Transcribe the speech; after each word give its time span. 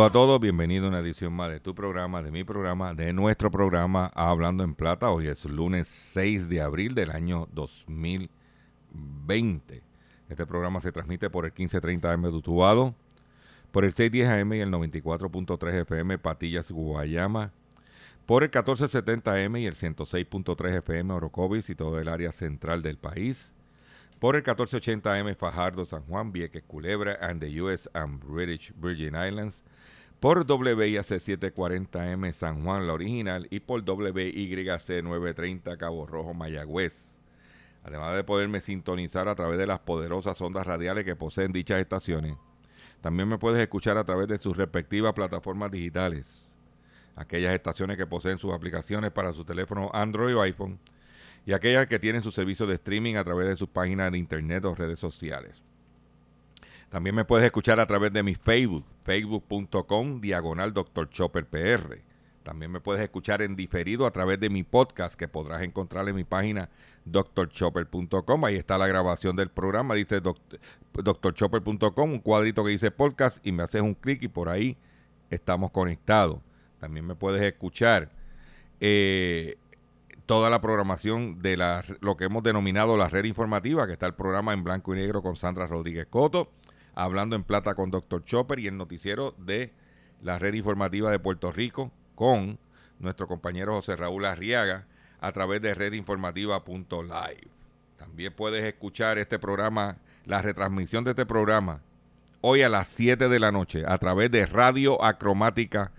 Saludos 0.00 0.12
a 0.12 0.14
todos, 0.14 0.40
bienvenido 0.40 0.86
a 0.86 0.88
una 0.88 1.00
edición 1.00 1.34
más 1.34 1.50
de 1.50 1.60
tu 1.60 1.74
programa, 1.74 2.22
de 2.22 2.30
mi 2.30 2.42
programa, 2.42 2.94
de 2.94 3.12
nuestro 3.12 3.50
programa 3.50 4.10
Hablando 4.14 4.64
en 4.64 4.74
Plata. 4.74 5.10
Hoy 5.10 5.26
es 5.26 5.44
lunes 5.44 5.88
6 5.88 6.48
de 6.48 6.62
abril 6.62 6.94
del 6.94 7.10
año 7.10 7.46
2020. 7.52 9.82
Este 10.30 10.46
programa 10.46 10.80
se 10.80 10.90
transmite 10.90 11.28
por 11.28 11.44
el 11.44 11.50
1530 11.50 12.12
AM 12.12 12.22
de 12.22 12.30
Utuado, 12.30 12.94
por 13.72 13.84
el 13.84 13.92
610 13.92 14.26
AM 14.26 14.54
y 14.54 14.60
el 14.60 14.70
94.3 14.70 15.82
FM 15.82 16.16
Patillas 16.16 16.70
Guayama, 16.70 17.52
por 18.24 18.42
el 18.42 18.48
1470 18.48 19.34
AM 19.34 19.56
y 19.56 19.66
el 19.66 19.74
106.3 19.74 20.78
FM 20.78 21.12
Orocovis 21.12 21.68
y 21.68 21.74
todo 21.74 22.00
el 22.00 22.08
área 22.08 22.32
central 22.32 22.80
del 22.80 22.96
país, 22.96 23.52
por 24.18 24.34
el 24.34 24.40
1480 24.40 25.14
AM 25.14 25.34
Fajardo, 25.34 25.84
San 25.84 26.04
Juan, 26.04 26.32
Vieques, 26.32 26.62
Culebra, 26.66 27.18
and 27.20 27.42
the 27.42 27.60
US 27.60 27.86
and 27.92 28.18
British 28.24 28.72
Virgin 28.80 29.14
Islands, 29.14 29.62
por 30.20 30.44
WIAC 30.46 31.02
740 31.02 32.12
M 32.12 32.32
San 32.34 32.62
Juan, 32.62 32.86
la 32.86 32.92
original, 32.92 33.48
y 33.50 33.60
por 33.60 33.82
WYC 33.82 35.02
930 35.02 35.78
Cabo 35.78 36.06
Rojo, 36.06 36.34
Mayagüez. 36.34 37.18
Además 37.82 38.14
de 38.14 38.22
poderme 38.22 38.60
sintonizar 38.60 39.28
a 39.28 39.34
través 39.34 39.58
de 39.58 39.66
las 39.66 39.80
poderosas 39.80 40.38
ondas 40.42 40.66
radiales 40.66 41.06
que 41.06 41.16
poseen 41.16 41.52
dichas 41.52 41.80
estaciones, 41.80 42.36
también 43.00 43.30
me 43.30 43.38
puedes 43.38 43.62
escuchar 43.62 43.96
a 43.96 44.04
través 44.04 44.28
de 44.28 44.38
sus 44.38 44.54
respectivas 44.58 45.14
plataformas 45.14 45.70
digitales. 45.70 46.54
Aquellas 47.16 47.54
estaciones 47.54 47.96
que 47.96 48.06
poseen 48.06 48.38
sus 48.38 48.52
aplicaciones 48.52 49.10
para 49.12 49.32
su 49.32 49.46
teléfono 49.46 49.90
Android 49.94 50.36
o 50.36 50.42
iPhone 50.42 50.78
y 51.46 51.54
aquellas 51.54 51.86
que 51.86 51.98
tienen 51.98 52.22
su 52.22 52.30
servicio 52.30 52.66
de 52.66 52.74
streaming 52.74 53.14
a 53.14 53.24
través 53.24 53.48
de 53.48 53.56
sus 53.56 53.70
páginas 53.70 54.12
de 54.12 54.18
internet 54.18 54.66
o 54.66 54.74
redes 54.74 54.98
sociales. 54.98 55.62
También 56.90 57.14
me 57.14 57.24
puedes 57.24 57.46
escuchar 57.46 57.78
a 57.78 57.86
través 57.86 58.12
de 58.12 58.24
mi 58.24 58.34
Facebook, 58.34 58.84
facebook.com, 59.04 60.20
diagonal 60.20 60.74
Dr. 60.74 61.08
Chopper 61.08 61.46
PR. 61.46 62.02
También 62.42 62.72
me 62.72 62.80
puedes 62.80 63.00
escuchar 63.00 63.42
en 63.42 63.54
diferido 63.54 64.06
a 64.06 64.10
través 64.10 64.40
de 64.40 64.50
mi 64.50 64.64
podcast 64.64 65.14
que 65.14 65.28
podrás 65.28 65.62
encontrar 65.62 66.08
en 66.08 66.16
mi 66.16 66.24
página 66.24 66.68
drchopper.com. 67.04 68.44
Ahí 68.44 68.56
está 68.56 68.76
la 68.76 68.88
grabación 68.88 69.36
del 69.36 69.50
programa, 69.50 69.94
dice 69.94 70.20
drchopper.com, 70.20 72.12
un 72.12 72.18
cuadrito 72.18 72.64
que 72.64 72.70
dice 72.70 72.90
podcast 72.90 73.38
y 73.46 73.52
me 73.52 73.62
haces 73.62 73.82
un 73.82 73.94
clic 73.94 74.24
y 74.24 74.28
por 74.28 74.48
ahí 74.48 74.76
estamos 75.30 75.70
conectados. 75.70 76.40
También 76.80 77.06
me 77.06 77.14
puedes 77.14 77.42
escuchar 77.42 78.10
eh, 78.80 79.58
toda 80.26 80.50
la 80.50 80.60
programación 80.60 81.40
de 81.40 81.56
la, 81.56 81.84
lo 82.00 82.16
que 82.16 82.24
hemos 82.24 82.42
denominado 82.42 82.96
la 82.96 83.08
red 83.08 83.26
informativa, 83.26 83.86
que 83.86 83.92
está 83.92 84.06
el 84.06 84.14
programa 84.14 84.54
en 84.54 84.64
blanco 84.64 84.92
y 84.92 84.98
negro 84.98 85.22
con 85.22 85.36
Sandra 85.36 85.68
Rodríguez 85.68 86.06
Coto, 86.10 86.50
hablando 86.94 87.36
en 87.36 87.44
plata 87.44 87.74
con 87.74 87.90
Dr. 87.90 88.24
Chopper 88.24 88.58
y 88.58 88.66
el 88.66 88.76
noticiero 88.76 89.34
de 89.38 89.72
la 90.22 90.38
red 90.38 90.54
informativa 90.54 91.10
de 91.10 91.18
Puerto 91.18 91.52
Rico 91.52 91.92
con 92.14 92.58
nuestro 92.98 93.26
compañero 93.26 93.74
José 93.74 93.96
Raúl 93.96 94.24
Arriaga 94.24 94.86
a 95.20 95.32
través 95.32 95.62
de 95.62 95.74
redinformativa.live. 95.74 97.48
También 97.96 98.32
puedes 98.34 98.64
escuchar 98.64 99.18
este 99.18 99.38
programa, 99.38 99.98
la 100.24 100.42
retransmisión 100.42 101.04
de 101.04 101.10
este 101.10 101.26
programa, 101.26 101.82
hoy 102.40 102.62
a 102.62 102.68
las 102.68 102.88
7 102.88 103.28
de 103.28 103.38
la 103.38 103.52
noche 103.52 103.84
a 103.86 103.98
través 103.98 104.30
de 104.30 104.46
Radio 104.46 105.02
Acromática 105.02 105.92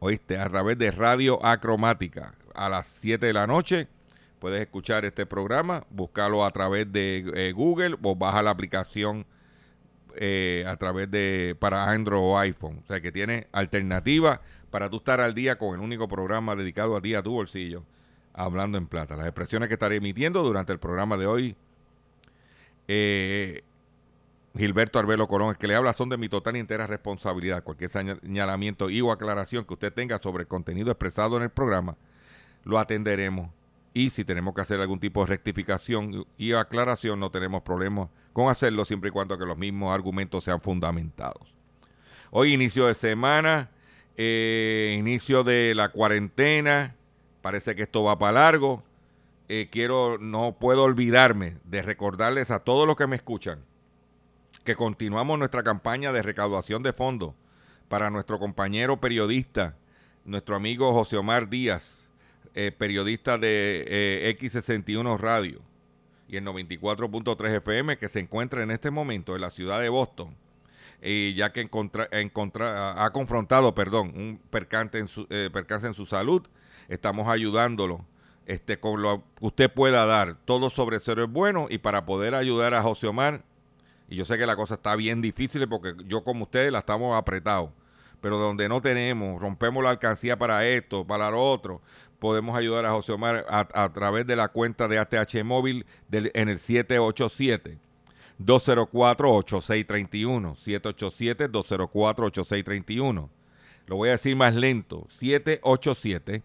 oíste, 0.00 0.38
a 0.38 0.48
través 0.48 0.78
de 0.78 0.90
Radio 0.90 1.44
Acromática 1.44 2.34
a 2.54 2.68
las 2.68 2.86
7 2.86 3.26
de 3.26 3.32
la 3.32 3.46
noche. 3.46 3.88
Puedes 4.38 4.60
escuchar 4.60 5.04
este 5.04 5.26
programa, 5.26 5.84
búscalo 5.90 6.44
a 6.44 6.50
través 6.52 6.90
de 6.92 7.24
eh, 7.34 7.52
Google 7.52 7.96
o 8.02 8.14
baja 8.14 8.42
la 8.42 8.50
aplicación 8.50 9.26
eh, 10.20 10.64
a 10.66 10.76
través 10.76 11.08
de 11.10 11.56
para 11.58 11.90
Android 11.90 12.20
o 12.20 12.38
iPhone. 12.38 12.80
O 12.82 12.86
sea 12.86 13.00
que 13.00 13.12
tiene 13.12 13.46
alternativa 13.52 14.40
para 14.70 14.90
tú 14.90 14.96
estar 14.96 15.20
al 15.20 15.32
día 15.32 15.58
con 15.58 15.74
el 15.74 15.80
único 15.80 16.08
programa 16.08 16.56
dedicado 16.56 16.96
a 16.96 17.00
ti, 17.00 17.14
a 17.14 17.22
tu 17.22 17.30
bolsillo, 17.30 17.84
hablando 18.34 18.78
en 18.78 18.88
plata. 18.88 19.14
Las 19.14 19.26
expresiones 19.26 19.68
que 19.68 19.74
estaré 19.74 19.96
emitiendo 19.96 20.42
durante 20.42 20.72
el 20.72 20.80
programa 20.80 21.16
de 21.16 21.26
hoy, 21.26 21.56
eh, 22.88 23.62
Gilberto 24.56 24.98
Arbelo 24.98 25.28
Colón, 25.28 25.50
el 25.50 25.56
que 25.56 25.68
le 25.68 25.76
habla, 25.76 25.92
son 25.92 26.08
de 26.08 26.16
mi 26.16 26.28
total 26.28 26.56
y 26.56 26.58
entera 26.58 26.88
responsabilidad. 26.88 27.62
Cualquier 27.62 27.90
señalamiento 27.90 28.90
y 28.90 29.00
o 29.00 29.12
aclaración 29.12 29.64
que 29.64 29.74
usted 29.74 29.92
tenga 29.92 30.18
sobre 30.18 30.42
el 30.42 30.48
contenido 30.48 30.90
expresado 30.90 31.36
en 31.36 31.44
el 31.44 31.50
programa, 31.50 31.96
lo 32.64 32.80
atenderemos. 32.80 33.50
Y 33.94 34.10
si 34.10 34.24
tenemos 34.24 34.54
que 34.54 34.60
hacer 34.60 34.80
algún 34.80 35.00
tipo 35.00 35.20
de 35.20 35.26
rectificación 35.26 36.26
y 36.36 36.52
aclaración, 36.52 37.18
no 37.18 37.30
tenemos 37.30 37.62
problemas 37.62 38.08
con 38.32 38.48
hacerlo 38.48 38.84
siempre 38.84 39.08
y 39.08 39.12
cuando 39.12 39.38
que 39.38 39.46
los 39.46 39.56
mismos 39.56 39.94
argumentos 39.94 40.44
sean 40.44 40.60
fundamentados. 40.60 41.54
Hoy 42.30 42.52
inicio 42.52 42.86
de 42.86 42.94
semana, 42.94 43.70
eh, 44.16 44.96
inicio 44.98 45.42
de 45.44 45.72
la 45.74 45.88
cuarentena, 45.90 46.94
parece 47.40 47.74
que 47.74 47.82
esto 47.82 48.02
va 48.02 48.18
para 48.18 48.32
largo. 48.32 48.82
Eh, 49.48 49.68
quiero, 49.70 50.18
no 50.18 50.56
puedo 50.60 50.84
olvidarme 50.84 51.56
de 51.64 51.82
recordarles 51.82 52.50
a 52.50 52.60
todos 52.60 52.86
los 52.86 52.96
que 52.96 53.06
me 53.06 53.16
escuchan 53.16 53.64
que 54.68 54.76
continuamos 54.76 55.38
nuestra 55.38 55.62
campaña 55.62 56.12
de 56.12 56.20
recaudación 56.20 56.82
de 56.82 56.92
fondos 56.92 57.32
para 57.88 58.10
nuestro 58.10 58.38
compañero 58.38 59.00
periodista, 59.00 59.76
nuestro 60.26 60.56
amigo 60.56 60.92
José 60.92 61.16
Omar 61.16 61.48
Díaz, 61.48 62.07
eh, 62.54 62.72
periodista 62.72 63.38
de 63.38 63.84
eh, 63.86 64.36
X61 64.38 65.18
Radio 65.18 65.60
y 66.28 66.36
el 66.36 66.44
94.3 66.44 67.56
FM, 67.56 67.98
que 67.98 68.08
se 68.08 68.20
encuentra 68.20 68.62
en 68.62 68.70
este 68.70 68.90
momento 68.90 69.34
en 69.34 69.40
la 69.40 69.50
ciudad 69.50 69.80
de 69.80 69.88
Boston, 69.88 70.36
y 71.02 71.34
ya 71.34 71.52
que 71.52 71.68
ha 71.70 73.10
confrontado, 73.12 73.74
perdón, 73.74 74.12
un 74.14 74.40
percance 74.50 74.98
en 74.98 75.08
su, 75.08 75.26
eh, 75.30 75.48
percance 75.52 75.86
en 75.86 75.94
su 75.94 76.04
salud, 76.04 76.46
estamos 76.88 77.28
ayudándolo 77.28 78.04
este, 78.46 78.78
con 78.78 79.00
lo 79.00 79.22
que 79.38 79.46
usted 79.46 79.72
pueda 79.72 80.04
dar. 80.06 80.36
Todo 80.44 80.70
sobre 80.70 81.00
cero 81.00 81.24
es 81.24 81.30
bueno 81.30 81.66
y 81.70 81.78
para 81.78 82.04
poder 82.04 82.34
ayudar 82.34 82.74
a 82.74 82.82
José 82.82 83.06
Omar, 83.06 83.42
y 84.08 84.16
yo 84.16 84.24
sé 84.24 84.38
que 84.38 84.46
la 84.46 84.56
cosa 84.56 84.74
está 84.74 84.96
bien 84.96 85.20
difícil 85.20 85.68
porque 85.68 85.94
yo 86.06 86.24
como 86.24 86.44
ustedes 86.44 86.72
la 86.72 86.80
estamos 86.80 87.16
apretados. 87.16 87.70
Pero 88.20 88.36
donde 88.36 88.68
no 88.68 88.80
tenemos, 88.80 89.40
rompemos 89.40 89.84
la 89.84 89.90
alcancía 89.90 90.36
para 90.36 90.66
esto, 90.66 91.06
para 91.06 91.30
lo 91.30 91.40
otro, 91.40 91.80
podemos 92.18 92.56
ayudar 92.56 92.86
a 92.86 92.92
José 92.92 93.12
Omar 93.12 93.44
a, 93.48 93.68
a 93.84 93.92
través 93.92 94.26
de 94.26 94.34
la 94.36 94.48
cuenta 94.48 94.88
de 94.88 94.98
ATH 94.98 95.44
Móvil 95.44 95.84
del- 96.08 96.30
en 96.34 96.48
el 96.48 96.58
787 96.58 97.78
204-8631. 98.40 100.56
787-204-8631. 100.56 103.28
Lo 103.86 103.96
voy 103.96 104.08
a 104.10 104.12
decir 104.12 104.36
más 104.36 104.54
lento. 104.54 105.06
787 105.10 106.42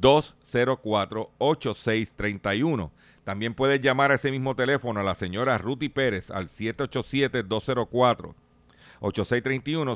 204-8631. 0.00 2.90
También 3.24 3.54
puedes 3.54 3.80
llamar 3.80 4.10
a 4.10 4.14
ese 4.14 4.30
mismo 4.32 4.56
teléfono 4.56 4.98
a 5.00 5.04
la 5.04 5.14
señora 5.14 5.56
Ruti 5.58 5.88
Pérez 5.88 6.30
al 6.30 6.48
787-204-8631 6.48 8.34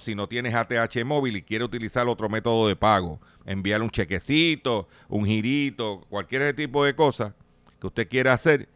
si 0.01 0.15
no 0.15 0.29
tienes 0.29 0.55
ATH 0.55 1.05
móvil 1.05 1.37
y 1.37 1.43
quiere 1.43 1.65
utilizar 1.65 2.09
otro 2.09 2.29
método 2.29 2.67
de 2.67 2.77
pago. 2.77 3.21
Enviarle 3.45 3.85
un 3.85 3.91
chequecito, 3.91 4.89
un 5.09 5.27
girito, 5.27 6.01
cualquier 6.09 6.57
tipo 6.57 6.85
de 6.85 6.95
cosa 6.95 7.35
que 7.81 7.87
usted 7.87 8.09
quiera 8.09 8.33
hacer 8.33 8.69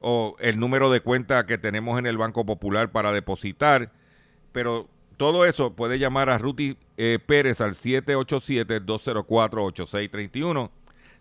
o 0.00 0.36
el 0.40 0.58
número 0.58 0.90
de 0.90 1.00
cuenta 1.00 1.46
que 1.46 1.58
tenemos 1.58 1.96
en 1.98 2.06
el 2.06 2.18
Banco 2.18 2.44
Popular 2.44 2.90
para 2.92 3.12
depositar. 3.12 3.92
Pero 4.52 4.88
todo 5.16 5.44
eso 5.44 5.74
puede 5.74 5.98
llamar 5.98 6.30
a 6.30 6.38
Ruti 6.38 6.76
eh, 6.96 7.18
Pérez 7.24 7.60
al 7.60 7.74
787-204-8631. 7.74 10.70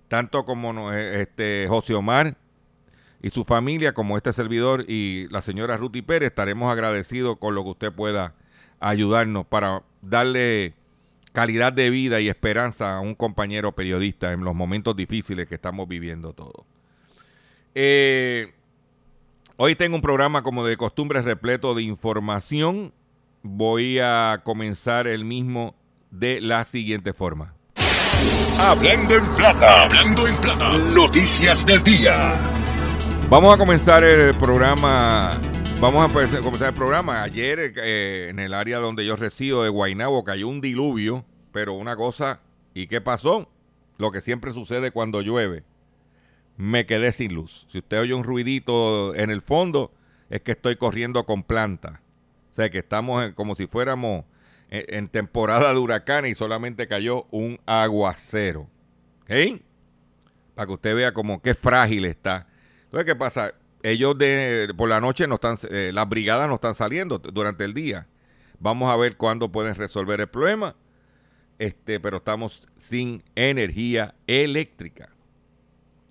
Tanto 0.08 0.46
como 0.46 0.94
eh, 0.94 1.22
este, 1.22 1.66
José 1.68 1.96
Omar 1.96 2.38
y 3.22 3.32
su 3.32 3.44
familia, 3.44 3.94
como 3.94 4.16
este 4.16 4.32
servidor 4.34 4.86
y 4.88 5.28
la 5.30 5.42
señora 5.42 5.78
Ruti 5.78 6.02
Pérez, 6.02 6.30
estaremos 6.30 6.72
agradecidos 6.72 7.38
con 7.38 7.56
lo 7.56 7.64
que 7.64 7.72
usted 7.72 7.92
pueda 7.92 8.36
ayudarnos 8.80 9.46
para 9.46 9.84
darle 10.02 10.74
calidad 11.34 11.72
de 11.74 11.90
vida 11.90 12.20
y 12.20 12.30
esperanza 12.30 12.98
a 12.98 13.00
un 13.00 13.14
compañero 13.14 13.72
periodista 13.74 14.34
en 14.34 14.44
los 14.44 14.56
momentos 14.56 14.96
difíciles 14.96 15.48
que 15.48 15.56
estamos 15.56 15.88
viviendo 15.88 16.34
todos. 16.34 16.66
Eh, 17.76 18.54
hoy 19.56 19.76
tengo 19.76 19.96
un 19.96 20.02
programa 20.02 20.42
como 20.42 20.66
de 20.66 20.78
costumbre 20.78 21.22
repleto 21.22 21.76
de 21.76 21.84
información. 21.84 22.92
Voy 23.44 24.00
a 24.00 24.42
comenzar 24.44 25.08
el 25.08 25.26
mismo 25.26 25.76
de 26.10 26.42
la 26.42 26.66
siguiente 26.66 27.14
forma. 27.14 27.54
Hablando 28.60 29.16
en 29.16 29.36
plata, 29.36 29.84
hablando 29.84 30.28
en 30.28 30.42
plata, 30.42 30.78
noticias 30.92 31.64
del 31.66 31.84
día. 31.84 32.34
Vamos 33.30 33.54
a 33.54 33.58
comenzar 33.58 34.04
el 34.04 34.34
programa. 34.36 35.40
Vamos 35.80 36.04
a 36.04 36.42
comenzar 36.42 36.70
el 36.70 36.74
programa. 36.74 37.22
Ayer 37.22 37.74
eh, 37.78 38.30
en 38.30 38.40
el 38.40 38.56
área 38.56 38.80
donde 38.80 39.06
yo 39.06 39.16
resido 39.16 39.62
de 39.62 39.70
Guaynabo 39.70 40.24
cayó 40.24 40.48
un 40.48 40.60
diluvio, 40.60 41.24
pero 41.52 41.74
una 41.74 41.96
cosa, 41.96 42.42
¿y 42.74 42.88
qué 42.88 43.00
pasó? 43.00 43.48
Lo 44.00 44.12
que 44.12 44.22
siempre 44.22 44.54
sucede 44.54 44.90
cuando 44.90 45.22
llueve. 45.22 45.64
Me 46.58 46.88
quedé 46.88 47.12
sin 47.12 47.36
luz. 47.36 47.68
Si 47.70 47.78
usted 47.78 48.02
oye 48.02 48.16
un 48.16 48.24
ruidito 48.24 49.14
en 49.14 49.30
el 49.30 49.44
fondo, 49.44 49.94
es 50.32 50.42
que 50.42 50.54
estoy 50.54 50.78
corriendo 50.78 51.26
con 51.26 51.44
planta. 51.44 52.02
O 52.52 52.56
sea 52.56 52.72
que 52.72 52.80
estamos 52.80 53.32
como 53.34 53.56
si 53.56 53.68
fuéramos 53.68 54.26
en, 54.72 55.08
temporada 55.10 55.72
de 55.72 55.80
huracanes 55.80 56.32
y 56.32 56.36
solamente 56.36 56.88
cayó 56.88 57.28
un 57.30 57.60
aguacero. 57.68 58.68
¿Ok? 59.22 59.62
Para 60.56 60.66
que 60.66 60.74
usted 60.74 60.96
vea 60.96 61.14
como 61.14 61.40
qué 61.40 61.54
frágil 61.54 62.06
está. 62.06 62.48
Entonces, 62.86 63.06
¿qué 63.06 63.16
pasa? 63.16 63.54
Ellos 63.84 64.18
de, 64.18 64.74
por 64.76 64.90
la 64.90 65.00
noche 65.00 65.28
no 65.28 65.36
están, 65.36 65.58
eh, 65.70 65.92
las 65.94 66.10
brigadas 66.10 66.48
no 66.48 66.56
están 66.56 66.76
saliendo 66.76 67.20
durante 67.20 67.64
el 67.64 67.74
día. 67.74 68.08
Vamos 68.60 68.92
a 68.92 68.96
ver 68.96 69.18
cuándo 69.18 69.52
pueden 69.52 69.76
resolver 69.76 70.20
el 70.20 70.28
problema. 70.28 70.76
Este, 71.60 72.00
pero 72.00 72.18
estamos 72.18 72.68
sin 72.78 73.24
energía 73.36 74.14
eléctrica. 74.28 75.10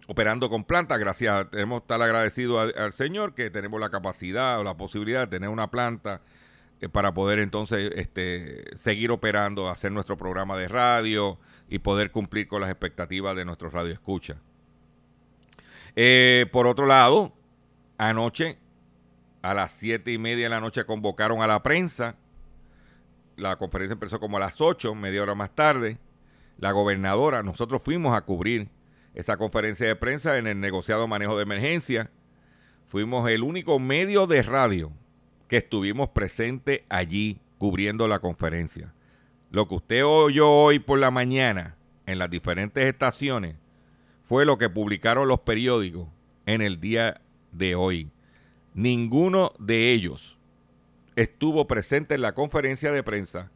Operando 0.09 0.49
con 0.49 0.65
planta, 0.65 0.99
gracias, 0.99 1.51
tenemos 1.51 1.81
que 1.81 1.85
estar 1.85 2.03
agradecidos 2.03 2.73
al 2.77 2.93
Señor 2.93 3.35
que 3.35 3.51
tenemos 3.51 3.81
la 3.81 3.91
capacidad 3.91 4.61
o 4.61 4.65
la 4.65 4.77
posibilidad 4.77 5.21
de 5.21 5.27
tener 5.27 5.49
una 5.49 5.71
planta 5.71 6.21
eh, 6.81 6.89
para 6.89 7.13
poder 7.13 7.39
entonces 7.41 7.91
este, 7.97 8.65
seguir 8.77 9.11
operando, 9.11 9.69
hacer 9.69 9.91
nuestro 9.91 10.17
programa 10.17 10.57
de 10.57 10.69
radio 10.69 11.39
y 11.69 11.81
poder 11.81 12.13
cumplir 12.13 12.47
con 12.47 12.61
las 12.61 12.71
expectativas 12.71 13.35
de 13.35 13.45
nuestro 13.45 13.71
radio 13.71 13.93
escucha. 13.93 14.37
Eh, 15.97 16.47
por 16.53 16.67
otro 16.67 16.87
lado, 16.87 17.33
anoche 17.99 18.59
a 19.43 19.55
las 19.55 19.73
siete 19.73 20.13
y 20.13 20.19
media 20.19 20.45
de 20.45 20.51
la 20.51 20.61
noche 20.61 20.85
convocaron 20.85 21.43
a 21.43 21.47
la 21.47 21.63
prensa. 21.63 22.17
La 23.37 23.57
conferencia 23.57 23.93
empezó 23.93 24.19
como 24.19 24.39
a 24.39 24.41
las 24.41 24.61
8, 24.61 24.95
media 24.95 25.23
hora 25.23 25.35
más 25.35 25.55
tarde. 25.55 25.99
La 26.59 26.73
gobernadora, 26.73 27.43
nosotros 27.43 27.83
fuimos 27.83 28.17
a 28.17 28.23
cubrir 28.23 28.69
esa 29.15 29.37
conferencia 29.37 29.87
de 29.87 29.97
prensa 29.97 30.39
en 30.39 30.47
el 30.47 30.61
negociado 30.61 31.07
manejo 31.07 31.37
de 31.37 31.43
emergencia. 31.43 32.11
Fuimos 32.87 33.29
el 33.29 33.43
único 33.43 33.79
medio 33.79 34.27
de 34.27 34.43
radio 34.43 34.93
que 35.49 35.59
estuvimos 35.59 36.09
presentes 36.09 36.83
allí 36.89 37.41
cubriendo 37.59 38.09
la 38.09 38.19
conferencia. 38.19 38.95
Lo 39.51 39.69
que 39.69 39.77
usted 39.77 40.05
oyó 40.05 40.51
hoy 40.51 40.79
por 40.79 40.99
la 40.99 41.11
mañana 41.11 41.77
en 42.07 42.19
las 42.19 42.31
diferentes 42.31 42.85
estaciones 42.85 43.57
fue 44.23 44.45
lo 44.45 44.59
que 44.59 44.69
publicaron 44.69 45.29
los 45.29 45.41
periódicos 45.41 46.09
en 46.47 46.63
el 46.63 46.81
día 46.81 47.21
de 47.57 47.75
hoy. 47.75 48.11
Ninguno 48.75 49.53
de 49.59 49.93
ellos 49.93 50.39
estuvo 51.15 51.67
presente 51.67 52.15
en 52.15 52.23
la 52.23 52.35
conferencia 52.35 52.93
de 52.93 53.03
prensa 53.03 53.51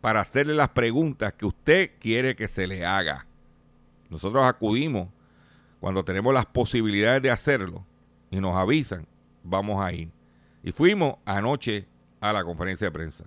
para 0.00 0.20
hacerle 0.20 0.54
las 0.54 0.70
preguntas 0.70 1.32
que 1.34 1.46
usted 1.46 1.92
quiere 1.98 2.36
que 2.36 2.48
se 2.48 2.66
le 2.66 2.84
haga. 2.84 3.26
Nosotros 4.10 4.44
acudimos 4.44 5.08
cuando 5.80 6.04
tenemos 6.04 6.32
las 6.32 6.46
posibilidades 6.46 7.22
de 7.22 7.30
hacerlo 7.30 7.84
y 8.30 8.40
nos 8.40 8.56
avisan, 8.56 9.06
vamos 9.42 9.82
a 9.84 9.92
ir. 9.92 10.10
Y 10.62 10.70
fuimos 10.70 11.16
anoche 11.24 11.86
a 12.20 12.32
la 12.32 12.44
conferencia 12.44 12.86
de 12.86 12.92
prensa. 12.92 13.24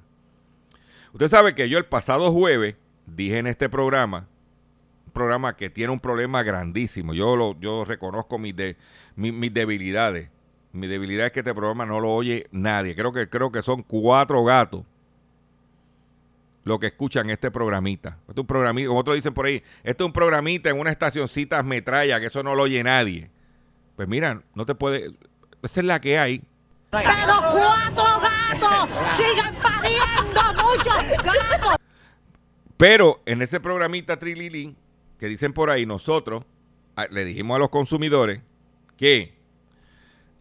Usted 1.11 1.27
sabe 1.27 1.55
que 1.55 1.67
yo 1.69 1.77
el 1.77 1.85
pasado 1.85 2.31
jueves 2.31 2.75
dije 3.05 3.39
en 3.39 3.47
este 3.47 3.69
programa, 3.69 4.27
programa 5.15 5.55
que 5.55 5.71
tiene 5.71 5.91
un 5.91 5.99
problema 5.99 6.43
grandísimo. 6.43 7.15
Yo 7.15 7.35
lo, 7.35 7.59
yo 7.59 7.83
reconozco 7.85 8.37
mis, 8.37 8.55
de, 8.55 8.77
mis, 9.15 9.51
debilidades. 9.51 10.29
Mi 10.73 10.85
debilidad 10.85 11.25
es 11.25 11.31
que 11.31 11.39
este 11.39 11.55
programa 11.55 11.87
no 11.87 11.99
lo 11.99 12.13
oye 12.13 12.45
nadie. 12.51 12.95
Creo 12.95 13.11
que, 13.11 13.27
creo 13.27 13.51
que 13.51 13.63
son 13.63 13.81
cuatro 13.81 14.43
gatos 14.43 14.83
los 16.65 16.79
que 16.79 16.87
escuchan 16.87 17.29
este 17.29 17.49
programita. 17.49 18.17
Este 18.27 18.33
es 18.33 18.37
un 18.37 18.47
programita, 18.47 18.87
como 18.87 18.99
otros 18.99 19.15
dicen 19.15 19.33
por 19.33 19.45
ahí, 19.45 19.63
este 19.83 20.03
es 20.03 20.05
un 20.05 20.13
programita 20.13 20.69
en 20.69 20.79
una 20.79 20.91
estacioncita 20.91 21.61
metralla, 21.63 22.19
que 22.19 22.25
eso 22.25 22.43
no 22.43 22.53
lo 22.53 22.63
oye 22.63 22.83
nadie. 22.83 23.29
Pues 23.95 24.07
mira, 24.07 24.41
no 24.53 24.65
te 24.65 24.75
puede, 24.75 25.11
esa 25.61 25.79
es 25.79 25.85
la 25.85 26.01
que 26.01 26.19
hay. 26.19 26.43
Pero 26.91 27.05
cuatro 27.51 28.03
gatos 28.19 28.89
sigan 29.15 29.55
pariendo 29.55 30.41
muchos 30.63 31.23
gatos. 31.23 31.75
Pero 32.77 33.21
en 33.25 33.41
ese 33.41 33.59
programita 33.59 34.17
Trililín, 34.17 34.75
que 35.19 35.27
dicen 35.27 35.53
por 35.53 35.69
ahí, 35.69 35.85
nosotros 35.85 36.45
le 37.09 37.25
dijimos 37.25 37.55
a 37.55 37.59
los 37.59 37.69
consumidores 37.69 38.41
que 38.97 39.35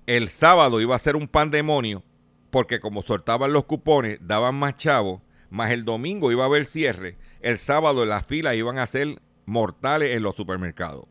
el 0.06 0.29
sábado 0.29 0.81
iba 0.81 0.94
a 0.94 1.00
ser 1.00 1.17
un 1.17 1.29
pandemonio 1.29 2.03
porque 2.50 2.79
como 2.81 3.03
soltaban 3.03 3.53
los 3.53 3.65
cupones, 3.65 4.19
daban 4.21 4.55
más 4.55 4.76
chavos, 4.76 5.21
más 5.50 5.73
el 5.73 5.85
domingo 5.85 6.31
iba 6.31 6.44
a 6.44 6.47
haber 6.47 6.67
cierre, 6.67 7.17
el 7.41 7.59
sábado 7.59 8.06
las 8.06 8.26
filas 8.26 8.55
iban 8.55 8.79
a 8.79 8.87
ser 8.87 9.21
mortales 9.44 10.17
en 10.17 10.23
los 10.23 10.37
supermercados. 10.37 11.06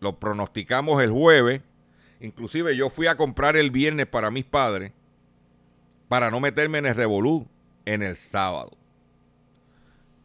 Lo 0.00 0.18
pronosticamos 0.18 1.02
el 1.02 1.12
jueves 1.12 1.62
Inclusive 2.22 2.76
yo 2.76 2.88
fui 2.88 3.08
a 3.08 3.16
comprar 3.16 3.56
el 3.56 3.72
viernes 3.72 4.06
para 4.06 4.30
mis 4.30 4.44
padres 4.44 4.92
para 6.06 6.30
no 6.30 6.38
meterme 6.38 6.78
en 6.78 6.86
el 6.86 6.94
revolú 6.94 7.48
en 7.84 8.00
el 8.00 8.16
sábado. 8.16 8.70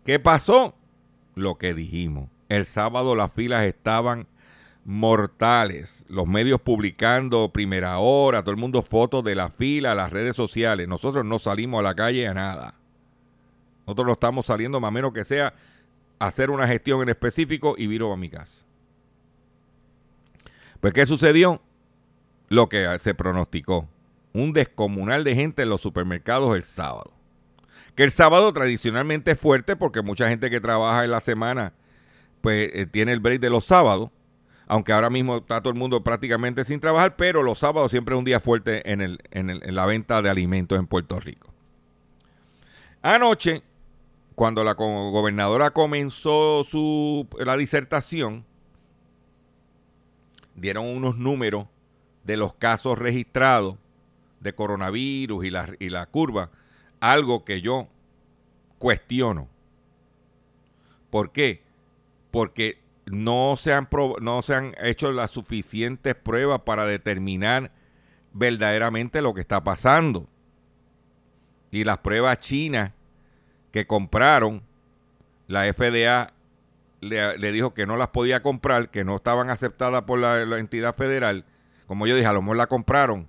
¿Qué 0.06 0.20
pasó? 0.20 0.76
Lo 1.34 1.58
que 1.58 1.74
dijimos. 1.74 2.30
El 2.50 2.66
sábado 2.66 3.16
las 3.16 3.34
filas 3.34 3.66
estaban 3.66 4.28
mortales. 4.86 6.06
Los 6.08 6.28
medios 6.28 6.62
publicando 6.62 7.52
primera 7.52 7.98
hora, 8.00 8.42
todo 8.42 8.52
el 8.52 8.58
mundo 8.58 8.82
fotos 8.82 9.24
de 9.24 9.36
la 9.36 9.50
fila, 9.50 9.96
las 9.96 10.12
redes 10.12 10.36
sociales. 10.36 10.88
Nosotros 10.88 11.26
no 11.26 11.40
salimos 11.40 11.80
a 11.80 11.84
la 11.84 11.96
calle 11.96 12.28
a 12.28 12.34
nada. 12.34 12.76
Nosotros 13.86 14.08
no 14.08 14.14
estamos 14.14 14.46
saliendo 14.46 14.80
más 14.80 14.92
menos 14.92 15.14
que 15.14 15.26
sea 15.26 15.54
hacer 16.20 16.50
una 16.50 16.68
gestión 16.68 17.02
en 17.02 17.10
específico 17.10 17.76
y 17.78 17.88
viro 17.88 18.12
a 18.12 18.18
mi 18.18 18.30
casa. 18.30 18.66
Pues 20.80 20.94
¿qué 20.94 21.06
sucedió? 21.06 21.62
lo 22.50 22.70
que 22.70 22.98
se 23.00 23.14
pronosticó. 23.14 23.88
Un 24.34 24.54
descomunal 24.54 25.24
de 25.24 25.36
gente 25.36 25.64
en 25.64 25.70
los 25.70 25.82
supermercados 25.82 26.56
el 26.56 26.64
sábado. 26.64 27.14
Que 27.96 28.04
el 28.04 28.12
sábado 28.12 28.54
tradicionalmente 28.54 29.32
es 29.32 29.40
fuerte 29.40 29.76
porque 29.76 30.02
mucha 30.02 30.30
gente 30.30 30.50
que 30.50 30.62
trabaja 30.62 31.04
en 31.04 31.12
la 31.12 31.22
semana 31.22 31.74
pues 32.48 32.72
eh, 32.74 32.86
tiene 32.86 33.12
el 33.12 33.20
break 33.20 33.42
de 33.42 33.50
los 33.50 33.66
sábados. 33.66 34.10
Aunque 34.68 34.94
ahora 34.94 35.10
mismo 35.10 35.36
está 35.36 35.60
todo 35.60 35.74
el 35.74 35.78
mundo 35.78 36.02
prácticamente 36.02 36.64
sin 36.64 36.80
trabajar, 36.80 37.18
pero 37.18 37.44
los 37.44 37.60
sábados 37.60 37.92
siempre 37.92 38.16
es 38.16 38.20
un 38.20 38.24
día 38.24 38.40
fuerte 38.40 38.90
en, 38.90 39.18
la 39.76 39.86
venta 39.86 40.22
de 40.22 40.30
alimentos 40.30 40.80
en 40.80 40.88
Puerto 40.88 41.20
Rico. 41.20 41.54
Anoche, 43.02 43.64
cuando 44.34 44.64
la 44.64 44.76
gobernadora 44.76 45.72
comenzó 45.72 46.64
su, 46.64 47.28
la 47.38 47.58
disertación, 47.58 48.46
dieron 50.56 50.88
unos 50.88 51.18
números 51.18 51.66
de 52.24 52.38
los 52.38 52.54
casos 52.54 52.98
registrados 52.98 53.76
de 54.40 54.56
coronavirus 54.56 55.44
y 55.44 55.50
la, 55.50 55.70
y 55.80 55.90
la 55.90 56.06
curva, 56.06 56.50
algo 57.02 57.44
que 57.44 57.60
yo 57.60 57.90
cuestiono. 58.80 59.50
¿Por 61.10 61.32
qué? 61.34 61.67
Porque 62.32 62.82
no 63.06 63.56
se 63.58 63.74
han, 63.74 63.88
no 64.22 64.42
se 64.42 64.56
han 64.56 64.76
hecho 64.82 65.12
las 65.12 65.32
suficientes 65.32 66.16
pruebas 66.16 66.62
para 66.62 66.86
determinar 66.86 67.72
verdaderamente 68.34 69.22
lo 69.22 69.34
que 69.34 69.42
está 69.42 69.64
pasando. 69.64 70.28
Y 71.72 71.84
las 71.84 72.00
pruebas 72.00 72.40
chinas 72.40 72.94
que 73.72 73.88
compraron, 73.88 74.64
la 75.48 75.72
FDA 75.74 76.34
le, 77.02 77.52
dijo 77.52 77.74
que 77.74 77.86
no 77.86 77.98
las 77.98 78.10
podía 78.10 78.42
comprar, 78.42 78.90
que 78.90 79.04
no 79.04 79.18
estaban 79.18 79.50
aceptadas 79.50 80.04
por 80.04 80.20
la 80.20 80.58
entidad 80.58 80.96
federal 80.96 81.46
como 81.88 82.06
yo 82.06 82.16
dije, 82.16 82.28
a 82.28 82.34
lo 82.34 82.42
mejor 82.42 82.58
la 82.58 82.68
compraron 82.68 83.28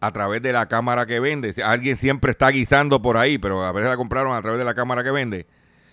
a 0.00 0.10
través 0.12 0.40
de 0.42 0.52
la 0.52 0.66
cámara 0.66 1.04
que 1.04 1.20
vende. 1.20 1.54
Alguien 1.62 1.98
siempre 1.98 2.30
está 2.30 2.48
guisando 2.48 3.02
por 3.02 3.18
ahí, 3.18 3.36
pero 3.36 3.62
a 3.62 3.72
veces 3.72 3.90
la 3.90 3.96
compraron 3.98 4.34
a 4.34 4.40
través 4.40 4.58
de 4.58 4.64
la 4.64 4.74
cámara 4.74 5.04
que 5.04 5.10
vende. 5.10 5.46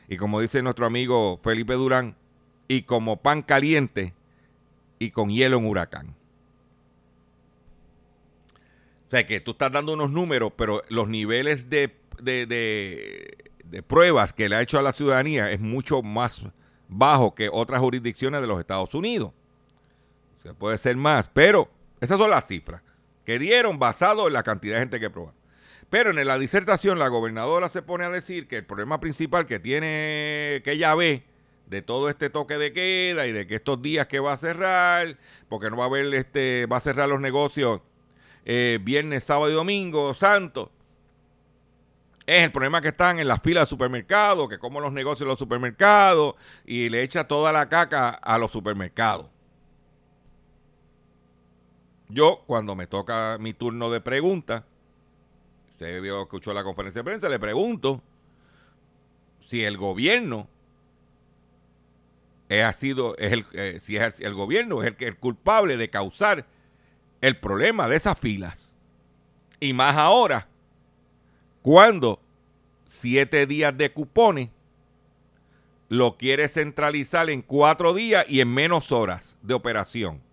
Y 0.07 0.17
como 0.17 0.39
dice 0.39 0.61
nuestro 0.61 0.85
amigo 0.85 1.39
Felipe 1.43 1.73
Durán, 1.73 2.15
y 2.67 2.83
como 2.83 3.17
pan 3.17 3.41
caliente 3.41 4.13
y 4.99 5.11
con 5.11 5.29
hielo 5.29 5.57
en 5.57 5.65
huracán. 5.65 6.15
O 9.07 9.09
sea, 9.09 9.25
que 9.25 9.39
tú 9.39 9.51
estás 9.51 9.71
dando 9.71 9.93
unos 9.93 10.11
números, 10.11 10.51
pero 10.55 10.81
los 10.89 11.07
niveles 11.07 11.69
de, 11.69 11.95
de, 12.21 12.45
de- 12.45 13.83
pruebas 13.83 14.33
que 14.33 14.49
le 14.49 14.55
ha 14.55 14.61
hecho 14.61 14.79
a 14.79 14.81
la 14.81 14.91
ciudadanía 14.91 15.51
es 15.51 15.59
mucho 15.59 16.01
más 16.01 16.41
bajo 16.89 17.35
que 17.35 17.49
otras 17.51 17.79
jurisdicciones 17.79 18.41
de 18.41 18.47
los 18.47 18.59
Estados 18.59 18.93
Unidos. 18.93 19.31
O 20.39 20.41
sea, 20.41 20.53
puede 20.53 20.77
ser 20.77 20.95
más, 20.97 21.29
pero 21.33 21.69
esas 22.01 22.17
son 22.17 22.29
las 22.29 22.47
cifras 22.47 22.81
que 23.25 23.39
dieron 23.39 23.77
basado 23.79 24.27
en 24.27 24.33
la 24.33 24.43
cantidad 24.43 24.75
de 24.75 24.79
gente 24.81 24.99
que 24.99 25.09
probaron. 25.09 25.35
Pero 25.89 26.09
en 26.09 26.27
la 26.27 26.37
disertación 26.37 26.99
la 26.99 27.07
gobernadora 27.07 27.69
se 27.69 27.81
pone 27.81 28.03
a 28.03 28.09
decir 28.09 28.47
que 28.47 28.57
el 28.57 28.65
problema 28.65 28.99
principal 28.99 29.45
que 29.45 29.59
tiene, 29.59 30.61
que 30.63 30.73
ella 30.73 30.93
ve 30.95 31.23
de 31.67 31.81
todo 31.81 32.09
este 32.09 32.29
toque 32.29 32.57
de 32.57 32.73
queda 32.73 33.27
y 33.27 33.31
de 33.31 33.47
que 33.47 33.55
estos 33.55 33.81
días 33.81 34.07
que 34.07 34.19
va 34.19 34.33
a 34.33 34.37
cerrar, 34.37 35.17
porque 35.49 35.69
no 35.69 35.77
va 35.77 35.85
a 35.85 35.87
haber, 35.87 36.13
este, 36.13 36.65
va 36.65 36.77
a 36.77 36.81
cerrar 36.81 37.07
los 37.07 37.21
negocios 37.21 37.81
eh, 38.45 38.79
viernes, 38.81 39.23
sábado 39.23 39.51
y 39.51 39.55
domingo, 39.55 40.13
santo. 40.13 40.71
Es 42.25 42.43
el 42.43 42.51
problema 42.51 42.81
que 42.81 42.89
están 42.89 43.19
en 43.19 43.27
las 43.29 43.41
filas 43.41 43.63
de 43.63 43.69
supermercados, 43.69 44.49
que 44.49 44.59
como 44.59 44.81
los 44.81 44.91
negocios 44.91 45.21
de 45.21 45.27
los 45.27 45.39
supermercados 45.39 46.35
y 46.65 46.89
le 46.89 47.01
echa 47.01 47.25
toda 47.25 47.53
la 47.53 47.69
caca 47.69 48.09
a 48.09 48.37
los 48.37 48.51
supermercados. 48.51 49.27
Yo, 52.09 52.43
cuando 52.45 52.75
me 52.75 52.87
toca 52.87 53.37
mi 53.39 53.53
turno 53.53 53.89
de 53.89 54.01
pregunta, 54.01 54.65
usted 55.77 56.01
vio, 56.01 56.23
escuchó 56.23 56.55
la 56.55 56.63
conferencia 56.63 57.01
de 57.01 57.03
prensa, 57.03 57.29
le 57.29 57.37
pregunto 57.37 58.01
si 59.47 59.63
el 59.63 59.77
gobierno 59.77 60.47
es, 62.49 62.63
ha 62.63 62.73
sido, 62.73 63.15
el, 63.17 63.45
eh, 63.53 63.77
si 63.79 63.95
es 63.95 64.19
el, 64.21 64.33
gobierno 64.33 64.81
es 64.81 64.87
el, 64.87 65.05
el 65.05 65.17
culpable 65.17 65.77
de 65.77 65.87
causar 65.87 66.47
el 67.21 67.37
problema 67.37 67.87
de 67.87 67.95
esas 67.95 68.19
filas. 68.19 68.75
Y 69.59 69.73
más 69.73 69.95
ahora, 69.97 70.47
cuando 71.61 72.19
siete 72.87 73.45
días 73.45 73.77
de 73.77 73.91
cupones 73.91 74.49
lo 75.89 76.17
quiere 76.17 76.47
centralizar 76.49 77.29
en 77.29 77.43
cuatro 77.43 77.93
días 77.93 78.25
y 78.27 78.41
en 78.41 78.51
menos 78.51 78.91
horas 78.91 79.37
de 79.43 79.53
operación. 79.53 80.26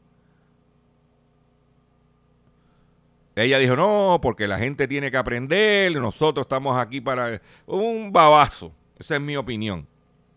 Ella 3.36 3.58
dijo, 3.58 3.74
no, 3.74 4.20
porque 4.22 4.46
la 4.46 4.58
gente 4.58 4.86
tiene 4.86 5.10
que 5.10 5.16
aprender, 5.16 5.94
nosotros 5.96 6.44
estamos 6.44 6.78
aquí 6.78 7.00
para 7.00 7.40
un 7.66 8.12
babazo. 8.12 8.72
Esa 8.96 9.16
es 9.16 9.20
mi 9.20 9.36
opinión. 9.36 9.86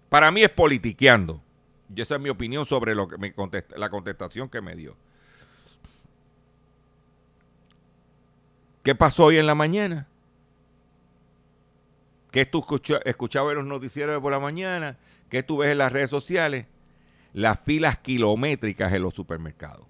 Para 0.10 0.32
mí 0.32 0.42
es 0.44 0.50
politiqueando. 0.50 1.42
Y 1.96 2.02
esa 2.02 2.16
es 2.16 2.22
mi 2.22 2.30
opinión 2.30 2.66
sobre 2.66 2.96
lo 2.96 3.08
que 3.08 3.18
me 3.18 3.34
contesta- 3.34 3.78
la 3.78 3.90
contestación 3.90 4.50
que 4.50 4.62
me 4.62 4.76
dio. 4.76 4.96
¿Qué 8.84 8.96
pasó 8.96 9.26
hoy 9.26 9.38
en 9.38 9.46
la 9.46 9.56
mañana? 9.56 10.08
¿Qué 12.32 12.46
tú 12.46 12.60
escucha- 12.60 13.02
escuchabas 13.06 13.52
en 13.52 13.60
los 13.60 13.68
noticieros 13.68 14.22
por 14.22 14.32
la 14.32 14.40
mañana? 14.40 14.98
¿Qué 15.30 15.44
tú 15.44 15.58
ves 15.58 15.72
en 15.72 15.78
las 15.80 15.92
redes 15.92 16.10
sociales? 16.10 16.66
Las 17.34 17.60
filas 17.60 17.98
kilométricas 18.00 18.94
en 18.94 19.04
los 19.04 19.14
supermercados. 19.14 19.86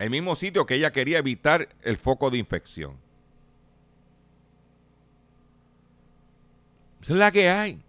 El 0.00 0.08
mismo 0.08 0.34
sitio 0.34 0.64
que 0.64 0.76
ella 0.76 0.92
quería 0.92 1.18
evitar 1.18 1.68
el 1.82 1.98
foco 1.98 2.30
de 2.30 2.38
infección. 2.38 2.96
Esa 7.02 7.12
es 7.12 7.18
la 7.18 7.30
que 7.30 7.50
hay. 7.50 7.82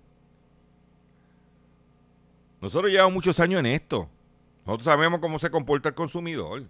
Nosotros 2.59 2.91
llevamos 2.91 3.13
muchos 3.13 3.39
años 3.39 3.61
en 3.61 3.67
esto. 3.67 4.09
Nosotros 4.65 4.83
sabemos 4.83 5.21
cómo 5.21 5.39
se 5.39 5.49
comporta 5.49 5.87
el 5.87 5.95
consumidor. 5.95 6.65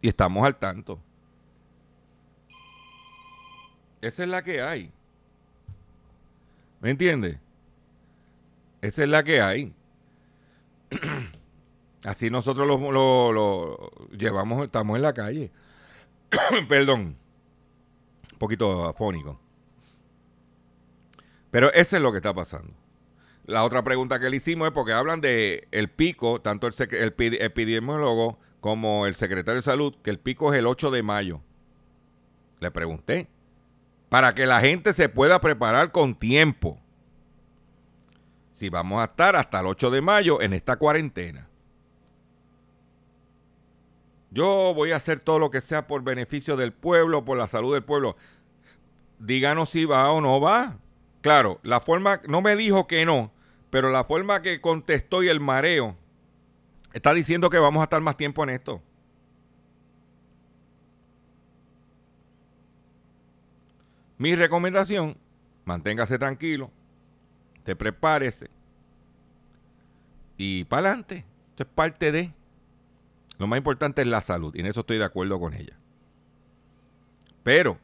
Y 0.00 0.08
estamos 0.08 0.46
al 0.46 0.56
tanto. 0.56 0.98
Esa 4.00 4.22
es 4.22 4.28
la 4.30 4.42
que 4.42 4.62
hay. 4.62 4.90
¿Me 6.80 6.88
entiendes? 6.88 7.38
Esa 8.80 9.02
es 9.02 9.08
la 9.10 9.22
que 9.22 9.42
hay. 9.42 9.74
Así 12.04 12.30
nosotros 12.30 12.66
lo, 12.66 13.32
lo- 13.32 13.90
llevamos, 14.16 14.64
estamos 14.64 14.96
en 14.96 15.02
la 15.02 15.12
calle. 15.14 15.50
Perdón. 16.68 17.16
Un 18.32 18.38
poquito 18.38 18.84
afónico. 18.86 19.40
Pero 21.50 21.72
eso 21.72 21.96
es 21.96 22.02
lo 22.02 22.12
que 22.12 22.18
está 22.18 22.34
pasando. 22.34 22.72
La 23.46 23.64
otra 23.64 23.82
pregunta 23.82 24.20
que 24.20 24.28
le 24.28 24.36
hicimos 24.36 24.68
es 24.68 24.74
porque 24.74 24.92
hablan 24.92 25.20
de 25.22 25.66
el 25.70 25.88
pico, 25.90 26.40
tanto 26.40 26.66
el, 26.66 26.74
el 26.78 27.16
epid- 27.16 27.38
epidemiólogo 27.40 28.38
como 28.60 29.06
el 29.06 29.14
secretario 29.14 29.60
de 29.60 29.64
salud, 29.64 29.96
que 30.02 30.10
el 30.10 30.18
pico 30.18 30.52
es 30.52 30.58
el 30.58 30.66
8 30.66 30.90
de 30.90 31.02
mayo. 31.02 31.40
Le 32.60 32.70
pregunté. 32.70 33.28
Para 34.10 34.34
que 34.34 34.46
la 34.46 34.60
gente 34.60 34.92
se 34.92 35.08
pueda 35.08 35.40
preparar 35.40 35.92
con 35.92 36.14
tiempo. 36.14 36.78
Si 38.54 38.68
vamos 38.68 39.00
a 39.00 39.04
estar 39.04 39.34
hasta 39.36 39.60
el 39.60 39.66
8 39.66 39.90
de 39.90 40.00
mayo 40.02 40.40
en 40.42 40.52
esta 40.52 40.76
cuarentena. 40.76 41.47
Yo 44.30 44.72
voy 44.74 44.92
a 44.92 44.96
hacer 44.96 45.20
todo 45.20 45.38
lo 45.38 45.50
que 45.50 45.60
sea 45.60 45.86
por 45.86 46.02
beneficio 46.02 46.56
del 46.56 46.72
pueblo, 46.72 47.24
por 47.24 47.38
la 47.38 47.48
salud 47.48 47.72
del 47.72 47.84
pueblo. 47.84 48.16
Díganos 49.18 49.70
si 49.70 49.84
va 49.84 50.10
o 50.12 50.20
no 50.20 50.40
va. 50.40 50.76
Claro, 51.22 51.58
la 51.62 51.80
forma, 51.80 52.20
no 52.28 52.42
me 52.42 52.54
dijo 52.54 52.86
que 52.86 53.04
no, 53.04 53.32
pero 53.70 53.90
la 53.90 54.04
forma 54.04 54.42
que 54.42 54.60
contestó 54.60 55.22
y 55.22 55.28
el 55.28 55.40
mareo 55.40 55.96
está 56.92 57.12
diciendo 57.12 57.50
que 57.50 57.58
vamos 57.58 57.80
a 57.80 57.84
estar 57.84 58.00
más 58.00 58.16
tiempo 58.16 58.42
en 58.44 58.50
esto. 58.50 58.82
Mi 64.18 64.34
recomendación, 64.34 65.16
manténgase 65.64 66.18
tranquilo, 66.18 66.70
te 67.64 67.76
prepárese 67.76 68.50
y 70.36 70.64
para 70.64 70.88
adelante. 70.88 71.24
Esto 71.50 71.64
es 71.64 71.68
parte 71.68 72.12
de. 72.12 72.32
Lo 73.38 73.46
más 73.46 73.56
importante 73.56 74.02
es 74.02 74.08
la 74.08 74.20
salud 74.20 74.54
y 74.54 74.60
en 74.60 74.66
eso 74.66 74.80
estoy 74.80 74.98
de 74.98 75.04
acuerdo 75.04 75.38
con 75.38 75.54
ella. 75.54 75.78
Pero, 77.44 77.78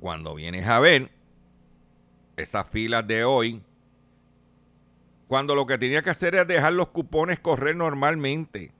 cuando 0.00 0.34
vienes 0.34 0.66
a 0.66 0.80
ver 0.80 1.10
esas 2.36 2.68
filas 2.68 3.06
de 3.06 3.24
hoy, 3.24 3.62
cuando 5.28 5.54
lo 5.54 5.64
que 5.66 5.78
tenía 5.78 6.02
que 6.02 6.10
hacer 6.10 6.34
es 6.34 6.46
dejar 6.46 6.72
los 6.72 6.88
cupones 6.88 7.38
correr 7.38 7.76
normalmente, 7.76 8.72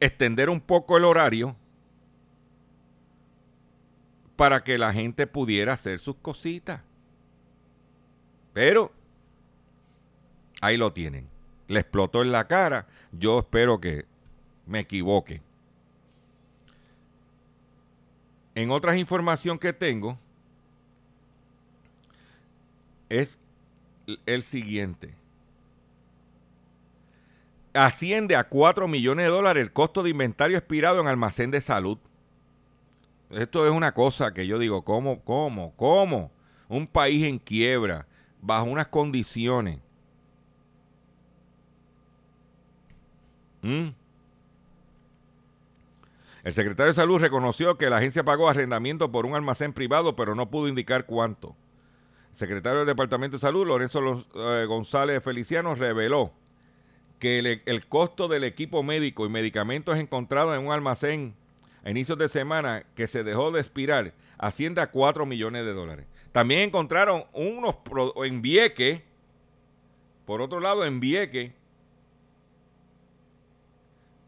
extender 0.00 0.48
un 0.48 0.60
poco 0.60 0.96
el 0.96 1.04
horario 1.04 1.56
para 4.36 4.62
que 4.62 4.78
la 4.78 4.92
gente 4.92 5.26
pudiera 5.26 5.72
hacer 5.72 5.98
sus 5.98 6.16
cositas. 6.16 6.82
Pero 8.52 8.92
ahí 10.60 10.76
lo 10.76 10.92
tienen. 10.92 11.33
Le 11.68 11.80
explotó 11.80 12.22
en 12.22 12.32
la 12.32 12.46
cara. 12.46 12.86
Yo 13.12 13.38
espero 13.40 13.80
que 13.80 14.06
me 14.66 14.80
equivoque. 14.80 15.42
En 18.54 18.70
otras 18.70 18.96
información 18.96 19.58
que 19.58 19.72
tengo 19.72 20.18
es 23.08 23.38
el 24.26 24.42
siguiente. 24.42 25.14
Asciende 27.72 28.36
a 28.36 28.44
4 28.48 28.86
millones 28.86 29.26
de 29.26 29.30
dólares 29.30 29.62
el 29.62 29.72
costo 29.72 30.02
de 30.02 30.10
inventario 30.10 30.56
expirado 30.56 31.00
en 31.00 31.08
almacén 31.08 31.50
de 31.50 31.60
salud. 31.60 31.98
Esto 33.30 33.66
es 33.66 33.72
una 33.72 33.92
cosa 33.92 34.32
que 34.32 34.46
yo 34.46 34.60
digo, 34.60 34.82
¿cómo, 34.82 35.20
cómo, 35.24 35.74
cómo? 35.76 36.30
Un 36.68 36.86
país 36.86 37.24
en 37.24 37.38
quiebra, 37.38 38.06
bajo 38.40 38.66
unas 38.66 38.86
condiciones. 38.86 39.80
¿Mm? 43.64 43.88
El 46.44 46.52
secretario 46.52 46.92
de 46.92 46.94
Salud 46.94 47.18
reconoció 47.18 47.78
que 47.78 47.88
la 47.88 47.96
agencia 47.96 48.22
pagó 48.22 48.48
arrendamiento 48.48 49.10
por 49.10 49.24
un 49.24 49.34
almacén 49.34 49.72
privado, 49.72 50.14
pero 50.14 50.34
no 50.34 50.50
pudo 50.50 50.68
indicar 50.68 51.06
cuánto. 51.06 51.56
El 52.32 52.38
secretario 52.38 52.80
del 52.80 52.86
Departamento 52.86 53.38
de 53.38 53.40
Salud, 53.40 53.66
Lorenzo 53.66 54.26
eh, 54.34 54.66
González 54.66 55.22
Feliciano, 55.22 55.74
reveló 55.74 56.32
que 57.18 57.38
el, 57.64 57.86
costo 57.86 58.28
del 58.28 58.44
equipo 58.44 58.82
médico 58.82 59.24
y 59.24 59.30
medicamentos 59.30 59.96
encontrados 59.98 60.54
en 60.58 60.66
un 60.66 60.72
almacén 60.72 61.34
a 61.82 61.90
inicios 61.90 62.18
de 62.18 62.28
semana 62.28 62.84
que 62.94 63.08
se 63.08 63.24
dejó 63.24 63.50
de 63.50 63.60
expirar 63.60 64.12
asciende 64.36 64.82
a 64.82 64.90
4 64.90 65.24
millones 65.24 65.64
de 65.64 65.72
dólares. 65.72 66.06
También 66.32 66.60
encontraron 66.60 67.24
unos 67.32 67.76
pro- 67.76 68.22
en 68.24 68.42
Vieque, 68.42 69.02
por 70.26 70.42
otro 70.42 70.60
lado 70.60 70.84
en 70.84 71.00
Vieque, 71.00 71.54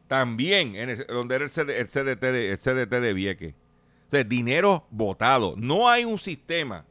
también 0.09 0.77
en 0.77 1.05
donde 1.09 1.35
era 1.37 1.45
el, 1.47 1.71
el 1.71 1.87
CDT 1.89 2.21
de, 2.21 2.53
el 2.53 3.55
de 4.11 4.25
dinero 4.25 4.87
votado. 4.91 5.55
No 5.57 5.89
hay 5.89 6.05
un 6.05 6.19
sistema 6.19 6.85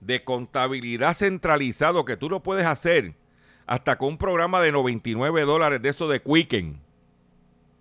de 0.00 0.24
contabilidad 0.24 1.14
centralizado 1.16 2.04
que 2.04 2.16
tú 2.16 2.28
lo 2.28 2.42
puedes 2.42 2.66
hacer 2.66 3.14
hasta 3.66 3.96
con 3.98 4.08
un 4.10 4.18
programa 4.18 4.60
de 4.60 4.72
99 4.72 5.42
dólares 5.42 5.80
de 5.82 5.88
eso 5.90 6.08
de 6.08 6.20
Quicken 6.20 6.80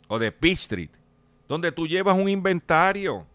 o 0.07 0.19
de 0.19 0.31
Peach 0.31 0.59
Street, 0.59 0.89
donde 1.47 1.71
tú 1.71 1.87
llevas 1.87 2.15
un 2.17 2.29
inventario, 2.29 3.25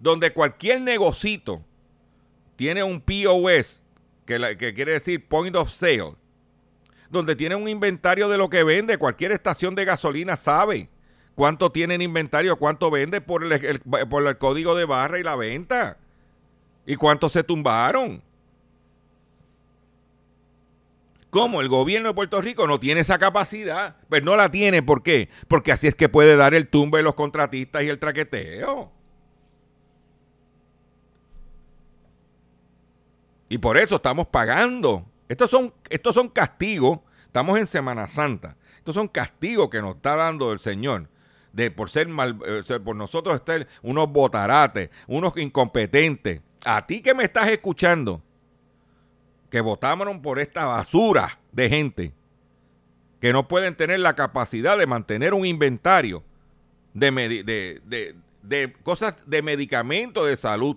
donde 0.00 0.32
cualquier 0.32 0.80
negocito 0.80 1.62
tiene 2.56 2.82
un 2.82 3.00
POS, 3.00 3.80
que, 4.26 4.38
la- 4.38 4.56
que 4.56 4.74
quiere 4.74 4.92
decir 4.92 5.26
Point 5.28 5.54
of 5.56 5.70
Sale, 5.70 6.14
donde 7.14 7.36
tiene 7.36 7.54
un 7.54 7.68
inventario 7.68 8.28
de 8.28 8.36
lo 8.36 8.50
que 8.50 8.62
vende. 8.62 8.98
Cualquier 8.98 9.32
estación 9.32 9.74
de 9.74 9.86
gasolina 9.86 10.36
sabe 10.36 10.90
cuánto 11.34 11.72
tiene 11.72 11.94
en 11.94 12.02
inventario, 12.02 12.56
cuánto 12.56 12.90
vende 12.90 13.22
por 13.22 13.42
el, 13.44 13.80
por 13.80 14.26
el 14.26 14.38
código 14.38 14.74
de 14.74 14.84
barra 14.84 15.18
y 15.18 15.22
la 15.22 15.36
venta. 15.36 15.96
Y 16.84 16.96
cuánto 16.96 17.30
se 17.30 17.42
tumbaron. 17.42 18.22
¿Cómo? 21.30 21.60
El 21.60 21.68
gobierno 21.68 22.08
de 22.08 22.14
Puerto 22.14 22.40
Rico 22.40 22.66
no 22.66 22.78
tiene 22.78 23.00
esa 23.00 23.18
capacidad. 23.18 23.96
Pues 24.08 24.22
no 24.22 24.36
la 24.36 24.50
tiene. 24.50 24.82
¿Por 24.82 25.02
qué? 25.02 25.30
Porque 25.48 25.72
así 25.72 25.86
es 25.86 25.94
que 25.94 26.08
puede 26.08 26.36
dar 26.36 26.54
el 26.54 26.68
tumbe 26.68 27.02
los 27.02 27.14
contratistas 27.14 27.82
y 27.82 27.88
el 27.88 27.98
traqueteo. 27.98 28.92
Y 33.48 33.58
por 33.58 33.76
eso 33.78 33.96
estamos 33.96 34.26
pagando. 34.28 35.06
Estos 35.34 35.50
son, 35.50 35.74
estos 35.90 36.14
son 36.14 36.28
castigos. 36.28 37.00
Estamos 37.26 37.58
en 37.58 37.66
Semana 37.66 38.06
Santa. 38.06 38.56
Estos 38.76 38.94
son 38.94 39.08
castigos 39.08 39.68
que 39.68 39.82
nos 39.82 39.96
está 39.96 40.14
dando 40.14 40.52
el 40.52 40.60
Señor. 40.60 41.08
De 41.52 41.72
por 41.72 41.90
ser 41.90 42.06
mal, 42.06 42.38
eh, 42.46 42.62
por 42.78 42.94
nosotros 42.94 43.34
estar 43.34 43.66
unos 43.82 44.08
botarates, 44.12 44.90
unos 45.08 45.36
incompetentes. 45.36 46.40
A 46.64 46.86
ti 46.86 47.02
que 47.02 47.14
me 47.14 47.24
estás 47.24 47.48
escuchando, 47.48 48.22
que 49.50 49.60
votaron 49.60 50.22
por 50.22 50.38
esta 50.38 50.66
basura 50.66 51.40
de 51.50 51.68
gente, 51.68 52.14
que 53.20 53.32
no 53.32 53.48
pueden 53.48 53.74
tener 53.74 53.98
la 53.98 54.14
capacidad 54.14 54.78
de 54.78 54.86
mantener 54.86 55.34
un 55.34 55.46
inventario 55.46 56.22
de- 56.92 58.14
de 58.42 58.72
cosas 58.84 59.16
de 59.26 59.42
medicamentos 59.42 60.28
de 60.28 60.36
salud 60.36 60.76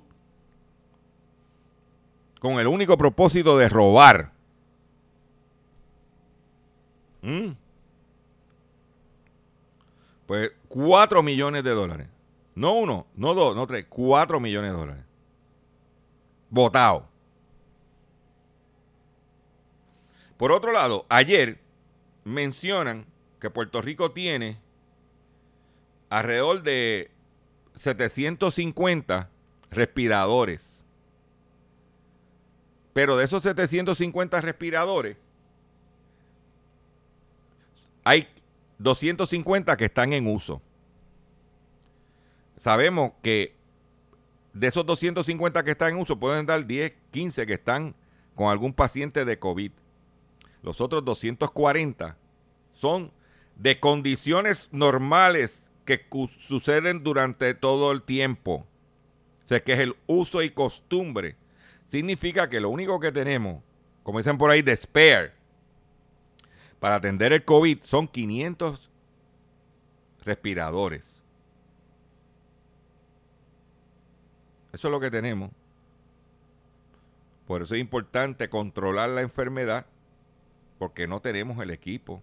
con 2.40 2.60
el 2.60 2.66
único 2.66 2.98
propósito 2.98 3.56
de 3.56 3.70
robar. 3.70 4.37
¿Mm? 7.27 7.57
Pues 10.27 10.51
4 10.69 11.22
millones 11.22 11.62
de 11.62 11.72
dólares. 11.72 12.07
No 12.55 12.72
uno, 12.74 13.05
no 13.15 13.34
dos, 13.34 13.53
no 13.53 13.67
tres, 13.67 13.86
4 13.89 14.39
millones 14.39 14.72
de 14.72 14.77
dólares. 14.77 15.03
Votado. 16.50 17.10
Por 20.38 20.53
otro 20.53 20.72
lado, 20.72 21.05
ayer 21.10 21.60
mencionan 22.24 23.05
que 23.41 23.50
Puerto 23.50 23.81
Rico 23.81 24.12
tiene 24.12 24.62
alrededor 26.10 26.63
de 26.63 27.12
750 27.75 29.29
respiradores. 29.69 30.86
Pero 32.93 33.17
de 33.17 33.25
esos 33.25 33.43
750 33.43 34.39
respiradores, 34.39 35.17
hay 38.08 38.26
250 38.78 39.76
que 39.76 39.84
están 39.84 40.14
en 40.14 40.28
uso. 40.28 40.62
Sabemos 42.58 43.12
que 43.22 43.53
de 44.53 44.68
esos 44.68 44.86
250 44.86 45.62
que 45.66 45.72
están 45.72 45.94
en 45.94 46.00
uso, 46.00 46.18
pueden 46.18 46.46
dar 46.46 46.66
10, 46.66 46.94
15 47.12 47.46
que 47.46 47.55
están 47.55 47.96
con 48.34 48.50
algún 48.50 48.74
paciente 48.74 49.25
de 49.25 49.38
COVID. 49.38 49.74
Los 50.64 50.79
otros 50.79 51.03
240 51.03 52.18
son 52.72 53.12
de 53.58 53.77
condiciones 53.81 54.70
normales 54.72 55.70
que 55.84 56.08
suceden 56.40 57.03
durante 57.03 57.55
todo 57.55 57.92
el 57.92 58.03
tiempo. 58.03 58.66
O 59.44 59.48
sea, 59.48 59.62
que 59.62 59.74
es 59.74 59.79
el 59.79 59.98
uso 60.08 60.42
y 60.44 60.50
costumbre. 60.50 61.36
Significa 61.90 62.50
que 62.50 62.62
lo 62.62 62.70
único 62.70 63.01
que 63.01 63.12
tenemos, 63.12 63.62
como 64.03 64.20
dicen 64.20 64.38
por 64.38 64.50
ahí, 64.50 64.62
de 64.62 64.77
spare, 64.77 65.37
para 66.79 66.96
atender 66.96 67.33
el 67.33 67.44
COVID 67.44 67.81
son 67.83 68.07
500 68.07 68.90
respiradores. 70.24 71.24
Eso 74.74 74.87
es 74.87 74.92
lo 74.92 75.00
que 75.00 75.09
tenemos. 75.09 75.51
Por 77.48 77.61
eso 77.61 77.75
es 77.75 77.81
importante 77.81 78.50
controlar 78.50 79.09
la 79.09 79.22
enfermedad, 79.22 79.85
porque 80.77 81.07
no 81.07 81.22
tenemos 81.22 81.59
el 81.63 81.72
equipo 81.72 82.22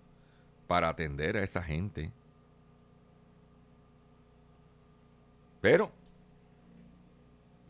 para 0.69 0.91
atender 0.91 1.37
a 1.37 1.43
esa 1.43 1.63
gente. 1.63 2.13
Pero, 5.61 5.91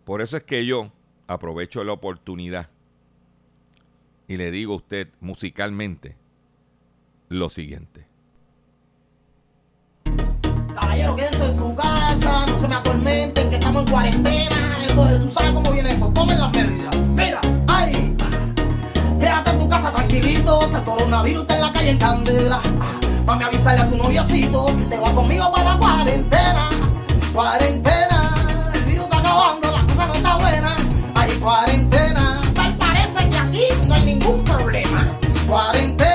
por 0.05 0.21
eso 0.21 0.37
es 0.37 0.43
que 0.43 0.67
yo 0.67 0.91
aprovecho 1.29 1.85
la 1.85 1.93
oportunidad 1.93 2.69
y 4.27 4.37
le 4.37 4.51
digo 4.51 4.75
a 4.75 4.79
usted 4.79 5.09
musicalmente 5.21 6.17
lo 7.29 7.49
siguiente. 7.49 8.07
Caballero, 10.75 11.17
quédense 11.17 11.47
en 11.47 11.57
su 11.57 11.75
casa, 11.75 12.47
no 12.47 12.57
se 12.57 12.69
me 12.69 12.75
atormenten, 12.75 13.51
que 13.51 13.57
estamos 13.57 13.83
en 13.85 13.91
cuarentena. 13.91 14.79
Entonces, 14.89 15.21
tú 15.21 15.31
sabes 15.31 15.53
cómo 15.53 15.71
viene 15.73 15.93
eso, 15.93 16.09
tomen 16.13 16.39
las 16.41 16.53
medidas. 16.53 16.97
Mira, 16.97 17.41
ay, 17.69 18.17
quédate 19.21 19.51
en 19.51 19.59
tu 19.59 19.69
casa 19.69 19.93
tranquilito, 19.93 20.71
que 20.71 20.77
el 20.77 20.85
coronavirus 20.85 21.43
está 21.43 21.55
en 21.55 21.61
la 21.61 21.73
calle 21.73 21.91
en 21.91 21.99
candela. 21.99 22.61
Mami, 23.27 23.45
avisarle 23.45 23.83
a 23.83 23.89
tu 23.89 23.97
noviocito 23.97 24.67
que 24.67 24.85
te 24.85 24.99
va 24.99 25.13
conmigo 25.15 25.51
para 25.53 25.73
la 25.73 25.79
cuarentena. 25.79 26.69
Cuarentena, 27.33 28.35
el 28.75 28.83
virus 28.85 29.05
está 29.05 29.19
acabando, 29.19 29.71
la 29.71 29.81
cosa 29.83 30.07
no 30.07 30.15
está 30.15 30.37
buena. 30.37 30.77
Ay, 31.15 31.31
cuarentena, 31.41 32.41
tal 32.55 32.77
parece 32.77 33.31
que 33.31 33.39
aquí 33.39 33.65
no 33.89 33.95
hay 33.95 34.05
ningún 34.05 34.45
problema. 34.45 35.09
Cuarentena, 35.49 36.14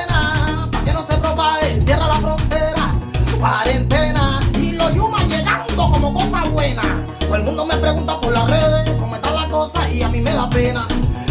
cosa 6.20 6.44
buena. 6.50 6.82
Todo 7.20 7.36
el 7.36 7.44
mundo 7.44 7.66
me 7.66 7.78
pregunta 7.78 8.20
por 8.20 8.32
las 8.34 8.50
redes 8.50 8.96
cómo 9.00 9.16
está 9.16 9.32
la 9.32 9.48
cosa 9.48 9.90
y 9.90 10.02
a 10.02 10.10
mí 10.10 10.20
me 10.20 10.34
da 10.34 10.50
pena. 10.50 10.88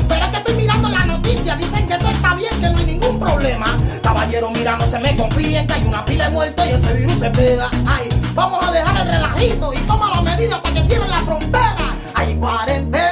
Pero 0.09 0.25
es 0.25 0.31
que 0.31 0.37
estoy 0.39 0.55
mirando 0.55 0.89
la 0.89 1.05
noticia, 1.05 1.57
dicen 1.57 1.87
que 1.87 1.99
todo 1.99 2.09
está 2.11 2.35
bien, 2.35 2.51
que 2.61 2.71
no 2.71 2.79
hay 2.79 2.87
ningún 2.87 3.19
problema. 3.19 3.67
Caballero, 4.03 4.51
mira, 4.51 4.77
no 4.77 4.87
se 4.87 4.99
me 4.99 5.15
confíen, 5.17 5.67
que 5.67 5.73
hay 5.75 5.85
una 5.85 6.05
pila 6.05 6.25
de 6.25 6.31
muertos 6.31 6.67
y 6.67 6.71
ese 6.71 6.93
virus 6.95 7.19
se 7.19 7.31
pega. 7.31 7.71
Ay, 7.87 8.09
vamos 8.35 8.65
a 8.67 8.73
dejar 8.73 8.97
el 9.03 9.13
relajito 9.13 9.73
y 9.75 9.79
toma 9.79 10.11
las 10.11 10.23
medidas 10.23 10.61
para 10.61 10.75
que 10.75 10.85
cierren 10.85 11.11
la 11.11 11.23
frontera. 11.23 11.95
Ay, 12.15 12.35
cuarentena, 12.37 13.08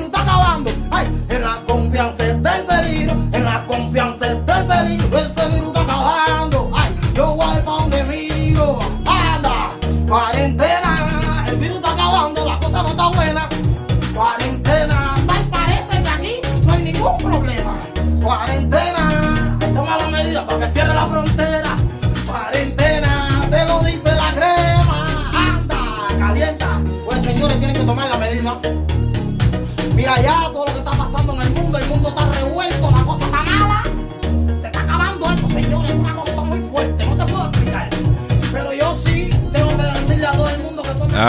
en 0.00 0.10
casa 0.10 0.39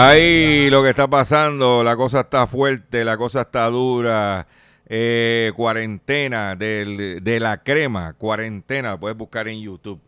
Ahí 0.04 0.68
lo 0.68 0.82
que 0.82 0.88
está 0.88 1.06
pasando, 1.08 1.84
la 1.84 1.94
cosa 1.94 2.22
está 2.22 2.48
fuerte, 2.48 3.04
la 3.04 3.16
cosa 3.16 3.42
está 3.42 3.66
dura. 3.66 4.48
Eh, 4.88 5.52
cuarentena 5.54 6.56
del- 6.56 7.22
de 7.22 7.38
la 7.38 7.62
crema, 7.62 8.12
cuarentena, 8.14 8.90
la 8.90 8.98
puedes 8.98 9.16
buscar 9.16 9.46
en 9.46 9.60
YouTube. 9.60 10.00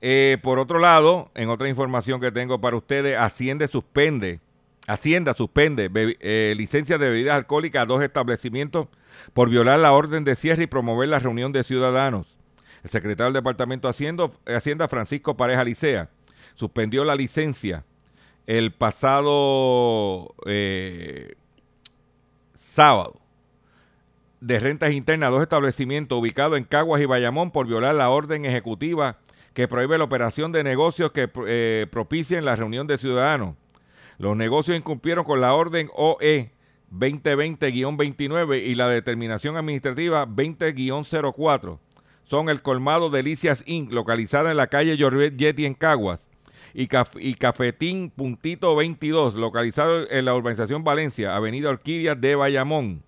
Eh, 0.00 0.38
por 0.42 0.58
otro 0.58 0.80
lado, 0.80 1.30
en 1.36 1.50
otra 1.50 1.68
información 1.68 2.20
que 2.20 2.32
tengo 2.32 2.60
para 2.60 2.76
ustedes, 2.76 3.16
Hacienda 3.16 3.68
suspende, 3.68 4.40
Hacienda 4.88 5.34
suspende 5.34 5.88
eh, 5.94 6.54
licencias 6.56 6.98
de 6.98 7.08
bebidas 7.08 7.36
alcohólicas 7.36 7.82
a 7.82 7.86
dos 7.86 8.02
establecimientos 8.02 8.88
por 9.34 9.50
violar 9.50 9.78
la 9.78 9.92
orden 9.92 10.24
de 10.24 10.34
cierre 10.34 10.64
y 10.64 10.66
promover 10.66 11.10
la 11.10 11.20
reunión 11.20 11.52
de 11.52 11.62
ciudadanos. 11.62 12.26
El 12.82 12.90
secretario 12.90 13.26
del 13.26 13.40
Departamento 13.40 13.86
de 13.86 13.90
Hacienda, 13.90 14.32
Hacienda 14.46 14.88
Francisco 14.88 15.36
Pareja 15.36 15.62
Licea, 15.62 16.08
suspendió 16.56 17.04
la 17.04 17.14
licencia 17.14 17.84
el 18.48 18.72
pasado 18.72 20.34
eh, 20.46 21.34
sábado 22.56 23.20
de 24.40 24.58
rentas 24.58 24.92
internas 24.92 25.30
dos 25.30 25.42
establecimientos 25.42 26.18
ubicados 26.18 26.56
en 26.56 26.64
Caguas 26.64 27.02
y 27.02 27.04
Bayamón 27.04 27.50
por 27.50 27.66
violar 27.66 27.94
la 27.94 28.08
orden 28.08 28.46
ejecutiva 28.46 29.18
que 29.52 29.68
prohíbe 29.68 29.98
la 29.98 30.04
operación 30.04 30.50
de 30.50 30.64
negocios 30.64 31.12
que 31.12 31.28
eh, 31.46 31.86
propicien 31.90 32.46
la 32.46 32.56
reunión 32.56 32.86
de 32.86 32.96
ciudadanos. 32.96 33.54
Los 34.16 34.34
negocios 34.34 34.78
incumplieron 34.78 35.26
con 35.26 35.42
la 35.42 35.52
orden 35.52 35.90
OE 35.94 36.50
2020-29 36.90 38.62
y 38.62 38.74
la 38.76 38.88
determinación 38.88 39.58
administrativa 39.58 40.26
20-04. 40.26 41.78
Son 42.24 42.48
el 42.48 42.62
colmado 42.62 43.10
Delicias 43.10 43.62
Inc., 43.66 43.92
localizada 43.92 44.50
en 44.50 44.56
la 44.56 44.68
calle 44.68 44.96
Jorvet 44.98 45.36
Yeti 45.36 45.66
en 45.66 45.74
Caguas, 45.74 46.27
y, 46.74 46.86
Caf- 46.88 47.18
y 47.20 47.34
Cafetín 47.34 48.10
Puntito 48.10 48.74
22, 48.76 49.34
localizado 49.34 50.08
en 50.10 50.24
la 50.24 50.34
urbanización 50.34 50.84
Valencia, 50.84 51.34
Avenida 51.36 51.70
Orquídea 51.70 52.14
de 52.14 52.34
Bayamón. 52.34 53.02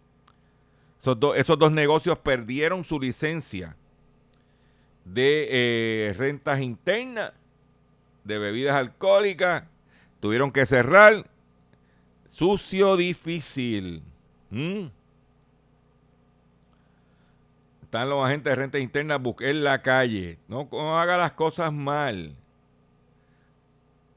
Esos, 1.00 1.18
do- 1.18 1.34
esos 1.34 1.58
dos 1.58 1.72
negocios 1.72 2.18
perdieron 2.18 2.84
su 2.84 3.00
licencia 3.00 3.76
de 5.04 5.48
eh, 5.50 6.12
rentas 6.16 6.60
internas, 6.60 7.32
de 8.24 8.38
bebidas 8.38 8.76
alcohólicas, 8.76 9.64
tuvieron 10.20 10.52
que 10.52 10.66
cerrar. 10.66 11.26
Sucio, 12.28 12.96
difícil. 12.96 14.02
¿Mm? 14.50 14.86
Están 17.82 18.08
los 18.08 18.24
agentes 18.24 18.50
de 18.52 18.56
renta 18.56 18.78
interna 18.78 19.20
en 19.40 19.64
la 19.64 19.82
calle. 19.82 20.38
No 20.46 20.68
haga 20.98 21.16
las 21.16 21.32
cosas 21.32 21.72
mal. 21.72 22.36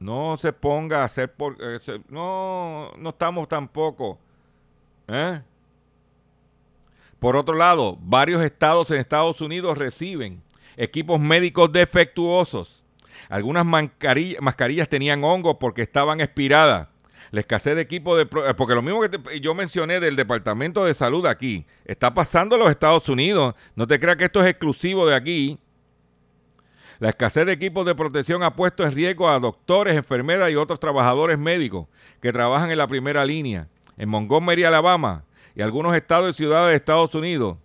No 0.03 0.37
se 0.37 0.51
ponga 0.51 1.01
a 1.01 1.05
hacer 1.05 1.31
por... 1.33 1.55
eh, 1.61 1.79
no, 2.09 2.91
no 2.97 3.09
estamos 3.09 3.47
tampoco. 3.47 4.19
¿eh? 5.07 5.41
Por 7.19 7.37
otro 7.37 7.55
lado, 7.55 7.97
varios 8.01 8.43
estados 8.43 8.91
en 8.91 8.97
Estados 8.97 9.39
Unidos 9.39 9.77
reciben 9.77 10.43
equipos 10.75 11.21
médicos 11.21 11.71
defectuosos. 11.71 12.83
Algunas 13.29 13.65
mascarillas, 13.65 14.89
tenían 14.89 15.23
hongos 15.23 15.55
porque 15.57 15.83
estaban 15.83 16.19
expiradas. 16.19 16.89
La 17.31 17.39
escasez 17.39 17.75
de 17.75 17.81
equipos 17.81 18.17
de... 18.17 18.23
eh, 18.23 18.53
Porque 18.57 18.75
lo 18.75 18.81
mismo 18.81 19.01
que 19.01 19.09
te- 19.09 19.39
yo 19.39 19.55
mencioné 19.55 20.01
del 20.01 20.17
Departamento 20.17 20.83
de 20.83 20.93
Salud 20.93 21.25
aquí, 21.25 21.65
está 21.85 22.13
pasando 22.13 22.55
en 22.55 22.61
los 22.61 22.69
Estados 22.71 23.07
Unidos. 23.07 23.55
No 23.75 23.87
te 23.87 23.99
creas 24.01 24.17
que 24.17 24.25
esto 24.25 24.41
es 24.41 24.47
exclusivo 24.47 25.07
de 25.07 25.15
aquí. 25.15 25.57
La 26.99 27.09
escasez 27.09 27.45
de 27.45 27.53
equipos 27.53 27.85
de 27.85 27.95
protección 27.95 28.43
ha 28.43 28.55
puesto 28.55 28.83
en 28.83 28.91
riesgo 28.91 29.29
a 29.29 29.39
doctores, 29.39 29.95
enfermeras 29.95 30.51
y 30.51 30.55
otros 30.55 30.79
trabajadores 30.79 31.39
médicos 31.39 31.87
que 32.21 32.31
trabajan 32.31 32.71
en 32.71 32.77
la 32.77 32.87
primera 32.87 33.25
línea. 33.25 33.67
En 33.97 34.09
Montgomery, 34.09 34.63
Alabama, 34.63 35.23
y 35.55 35.61
algunos 35.61 35.95
estados 35.95 36.35
y 36.35 36.37
ciudades 36.37 36.71
de 36.71 36.75
Estados 36.77 37.13
Unidos, 37.15 37.57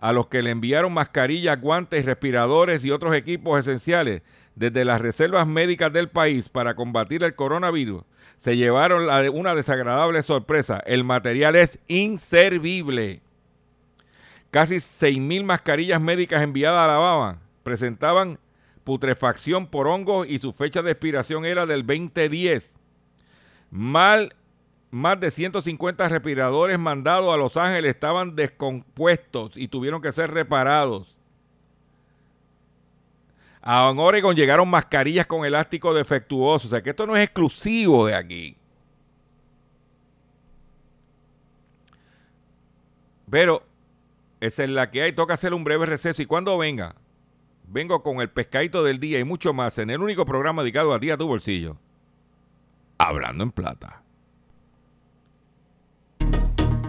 a 0.00 0.12
los 0.12 0.26
que 0.26 0.42
le 0.42 0.50
enviaron 0.50 0.92
mascarillas, 0.92 1.60
guantes, 1.60 2.04
respiradores 2.04 2.84
y 2.84 2.90
otros 2.90 3.14
equipos 3.14 3.60
esenciales 3.60 4.22
desde 4.56 4.84
las 4.84 5.00
reservas 5.00 5.46
médicas 5.46 5.92
del 5.92 6.08
país 6.08 6.48
para 6.48 6.74
combatir 6.74 7.22
el 7.22 7.34
coronavirus, 7.34 8.02
se 8.40 8.56
llevaron 8.56 9.08
una 9.32 9.54
desagradable 9.54 10.22
sorpresa. 10.24 10.82
El 10.84 11.04
material 11.04 11.54
es 11.54 11.78
inservible. 11.86 13.22
Casi 14.50 14.76
6.000 14.76 15.44
mascarillas 15.44 16.00
médicas 16.00 16.42
enviadas 16.42 16.80
a 16.80 16.84
Alabama 16.84 17.38
presentaban 17.62 18.38
putrefacción 18.84 19.66
por 19.66 19.86
hongos 19.86 20.26
y 20.28 20.38
su 20.38 20.52
fecha 20.52 20.82
de 20.82 20.92
expiración 20.92 21.44
era 21.44 21.66
del 21.66 21.86
2010. 21.86 22.70
Mal, 23.70 24.34
más 24.90 25.18
de 25.20 25.30
150 25.30 26.08
respiradores 26.08 26.78
mandados 26.78 27.32
a 27.32 27.36
Los 27.36 27.56
Ángeles 27.56 27.94
estaban 27.94 28.36
descompuestos 28.36 29.56
y 29.56 29.68
tuvieron 29.68 30.02
que 30.02 30.12
ser 30.12 30.30
reparados. 30.30 31.16
A 33.62 33.88
Oregon 33.90 34.34
llegaron 34.34 34.68
mascarillas 34.68 35.26
con 35.26 35.44
elástico 35.44 35.94
defectuoso. 35.94 36.66
O 36.66 36.70
sea 36.70 36.82
que 36.82 36.90
esto 36.90 37.06
no 37.06 37.16
es 37.16 37.22
exclusivo 37.22 38.06
de 38.06 38.14
aquí. 38.16 38.56
Pero 43.30 43.64
esa 44.40 44.64
es 44.64 44.70
la 44.70 44.90
que 44.90 45.02
hay. 45.02 45.12
Toca 45.12 45.34
hacer 45.34 45.54
un 45.54 45.62
breve 45.62 45.86
receso. 45.86 46.20
Y 46.20 46.26
cuando 46.26 46.58
venga, 46.58 46.96
vengo 47.72 48.02
con 48.02 48.20
el 48.20 48.28
pescadito 48.28 48.84
del 48.84 49.00
día 49.00 49.18
y 49.18 49.24
mucho 49.24 49.54
más 49.54 49.78
en 49.78 49.88
el 49.90 50.02
único 50.02 50.26
programa 50.26 50.62
dedicado 50.62 50.92
a 50.92 51.00
ti 51.00 51.10
a 51.10 51.16
tu 51.16 51.26
bolsillo. 51.26 51.78
Hablando 52.98 53.44
en 53.44 53.50
plata. 53.50 54.02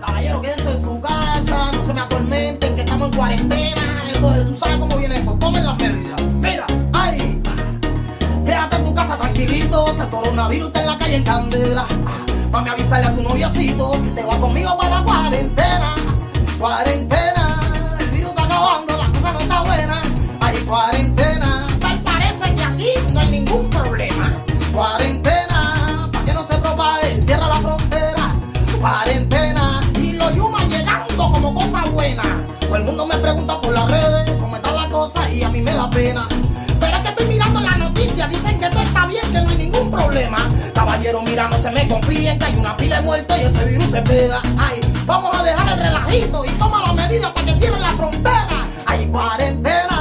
Caballero, 0.05 0.41
quédense 0.41 0.71
en 0.71 0.81
su 0.81 1.01
casa, 1.01 1.71
no 1.71 1.81
se 1.81 1.93
me 1.93 2.01
atormenten, 2.01 2.75
que 2.75 2.81
estamos 2.81 3.09
en 3.09 3.15
cuarentena. 3.15 4.03
Entonces, 4.13 4.45
tú 4.45 4.55
sabes 4.55 4.77
cómo 4.77 4.97
viene 4.97 5.17
eso. 5.17 5.33
Tomen 5.39 5.65
las 5.65 5.77
medidas. 5.79 6.21
Mira, 6.21 6.67
ay, 6.91 7.41
quédate 8.45 8.75
en 8.75 8.83
tu 8.83 8.93
casa 8.93 9.17
tranquilito, 9.17 9.85
que 9.95 10.01
el 10.01 10.09
coronavirus 10.09 10.67
está 10.67 10.81
en 10.81 10.87
la 10.87 10.97
calle 10.97 11.15
en 11.15 11.23
candela. 11.23 11.85
Mami, 12.51 12.69
avisarle 12.69 13.07
a 13.07 13.15
tu 13.15 13.23
noviacito 13.23 13.91
que 14.03 14.09
te 14.09 14.23
va 14.25 14.37
conmigo 14.37 14.77
para 14.77 14.99
la 14.99 15.03
cuarentena. 15.03 15.95
Cuarentena, 16.59 17.95
el 17.99 18.09
virus 18.09 18.29
está 18.29 18.43
acabando, 18.43 18.97
la 18.97 19.07
cosa 19.07 19.33
no 19.33 19.39
está 19.39 19.63
buena. 19.63 20.02
Cuarentena, 20.65 21.67
tal 21.79 22.01
parece 22.03 22.55
que 22.55 22.63
aquí 22.63 22.89
no 23.13 23.19
hay 23.19 23.29
ningún 23.29 23.69
problema. 23.69 24.31
Cuarentena, 24.73 26.09
para 26.11 26.25
que 26.25 26.33
no 26.33 26.43
se 26.43 26.55
propague, 26.55 27.15
cierra 27.21 27.47
la 27.47 27.59
frontera. 27.59 28.29
Cuarentena, 28.79 29.81
y 29.95 30.13
los 30.13 30.33
yumas 30.35 30.67
llegando 30.69 31.27
como 31.31 31.53
cosa 31.53 31.85
buena. 31.85 32.23
Todo 32.61 32.75
el 32.77 32.83
mundo 32.85 33.05
me 33.05 33.17
pregunta 33.17 33.59
por 33.61 33.71
las 33.71 33.89
redes 33.89 34.31
cómo 34.39 34.55
está 34.55 34.71
la 34.71 34.89
cosa 34.89 35.29
y 35.29 35.43
a 35.43 35.49
mí 35.49 35.61
me 35.61 35.73
da 35.73 35.89
pena. 35.89 36.27
Pero 36.79 36.97
es 36.97 37.03
que 37.03 37.09
estoy 37.09 37.27
mirando 37.27 37.59
la 37.59 37.77
noticia, 37.77 38.27
dicen 38.27 38.59
que 38.59 38.69
todo 38.69 38.81
está 38.81 39.05
bien, 39.05 39.23
que 39.31 39.41
no 39.41 39.49
hay 39.49 39.57
ningún 39.57 39.91
problema. 39.91 40.37
Caballero, 40.73 41.21
mira, 41.21 41.49
no 41.49 41.57
se 41.57 41.69
me 41.71 41.87
confíen, 41.87 42.39
que 42.39 42.45
hay 42.45 42.55
una 42.55 42.75
pila 42.75 42.97
de 42.97 43.01
muertos 43.03 43.37
y 43.37 43.43
ese 43.43 43.65
virus 43.65 43.91
se 43.91 44.01
pega. 44.01 44.41
Ay, 44.57 44.81
vamos 45.05 45.35
a 45.37 45.43
dejar 45.43 45.73
el 45.73 45.79
relajito 45.79 46.45
y 46.45 46.49
toma 46.51 46.81
las 46.81 46.95
medidas 46.95 47.31
para 47.31 47.45
que 47.45 47.55
cierren 47.55 47.81
la 47.81 47.93
frontera. 47.93 48.65
Hay 48.85 49.07
cuarentena, 49.07 49.92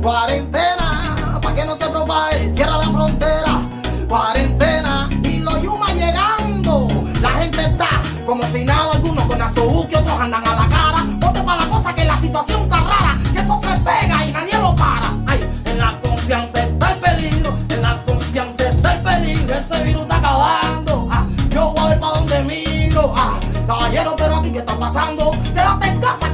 Cuarentena, 0.00 1.38
para 1.42 1.54
que 1.54 1.64
no 1.66 1.76
se 1.76 1.86
propague, 1.88 2.50
cierra 2.54 2.78
la 2.78 2.84
frontera. 2.84 3.60
Cuarentena, 4.08 5.06
y 5.22 5.38
los 5.40 5.62
yuma 5.62 5.92
llegando. 5.92 6.88
La 7.20 7.30
gente 7.32 7.62
está 7.62 7.88
como 8.24 8.42
si 8.44 8.64
nada, 8.64 8.92
algunos 8.92 9.26
con 9.26 9.42
azuki, 9.42 9.96
otros 9.96 10.18
andan 10.18 10.46
a 10.46 10.54
la 10.54 10.68
cara. 10.68 11.06
Ponte 11.20 11.42
para 11.42 11.62
la 11.62 11.68
cosa 11.68 11.94
que 11.94 12.04
la 12.04 12.16
situación 12.16 12.62
está 12.62 12.76
rara, 12.76 13.18
que 13.34 13.40
eso 13.40 13.60
se 13.60 13.76
pega 13.80 14.26
y 14.26 14.32
nadie 14.32 14.58
lo 14.58 14.74
para. 14.76 15.12
Ay, 15.26 15.46
en 15.66 15.78
la 15.78 15.98
confianza 16.00 16.62
está 16.62 16.92
el 16.92 16.98
peligro, 16.98 17.52
en 17.68 17.82
la 17.82 18.00
confianza 18.06 18.68
está 18.68 18.94
el 18.94 19.02
peligro, 19.02 19.58
ese 19.58 19.82
virus 19.82 20.02
está 20.02 20.16
acabando. 20.16 21.08
Ah, 21.10 21.26
yo 21.50 21.74
voy 21.76 21.94
para 21.96 22.12
donde 22.14 22.40
miro, 22.44 23.12
ah, 23.14 23.38
caballero, 23.66 24.14
pero 24.16 24.36
aquí 24.36 24.52
qué 24.52 24.58
está 24.60 24.78
pasando, 24.78 25.32
quédate 25.52 25.86
en 25.86 26.00
casa. 26.00 26.27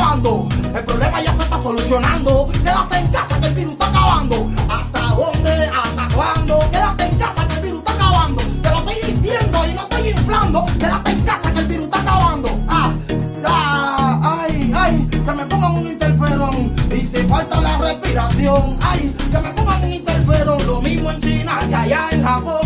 El 0.00 0.84
problema 0.86 1.22
ya 1.22 1.30
se 1.34 1.42
está 1.42 1.60
solucionando. 1.60 2.48
Quédate 2.52 2.96
en 2.96 3.06
casa 3.08 3.38
que 3.38 3.48
el 3.48 3.54
virus 3.54 3.72
está 3.74 3.88
acabando. 3.88 4.50
¿Hasta 4.66 5.00
dónde? 5.14 5.66
¿Hasta 5.66 6.14
cuándo? 6.14 6.58
Quédate 6.70 7.04
en 7.04 7.18
casa 7.18 7.46
que 7.46 7.54
el 7.56 7.60
virus 7.60 7.78
está 7.80 7.92
acabando. 7.92 8.42
Te 8.62 8.70
lo 8.70 8.78
estoy 8.78 9.12
diciendo 9.12 9.66
y 9.68 9.74
no 9.74 9.82
estoy 9.82 10.08
inflando. 10.08 10.66
Quédate 10.78 11.10
en 11.10 11.20
casa 11.20 11.52
que 11.52 11.60
el 11.60 11.66
virus 11.66 11.84
está 11.84 12.00
acabando. 12.00 12.48
Ah, 12.66 12.94
ah, 13.44 14.38
ay, 14.40 14.72
ay, 14.74 15.08
que 15.10 15.32
me 15.32 15.44
pongan 15.44 15.72
un 15.72 15.86
interferón. 15.86 16.74
Y 16.90 17.00
si 17.06 17.18
falta 17.28 17.60
la 17.60 17.76
respiración, 17.76 18.78
ay, 18.80 19.14
que 19.30 19.38
me 19.38 19.50
pongan 19.50 19.84
un 19.84 19.92
interferón. 19.92 20.66
Lo 20.66 20.80
mismo 20.80 21.10
en 21.10 21.20
China 21.20 21.58
que 21.68 21.74
allá 21.74 22.08
en 22.10 22.24
Japón. 22.24 22.59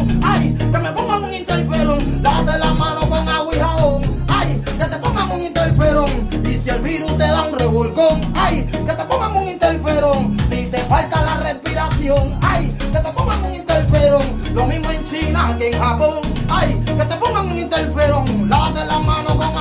Ay, 12.43 12.77
que 12.79 12.99
te 12.99 13.13
pongan 13.13 13.45
un 13.45 13.55
interferón. 13.55 14.23
Lo 14.55 14.67
mismo 14.67 14.91
en 14.91 15.05
China 15.05 15.57
que 15.59 15.71
en 15.71 15.79
Japón, 15.79 16.21
ay, 16.49 16.81
que 16.85 16.93
te 16.93 17.17
pongan 17.17 17.47
un 17.47 17.59
interferón. 17.59 18.49
Lávate 18.49 18.85
la 18.85 18.99
mano 19.01 19.37
con 19.37 19.55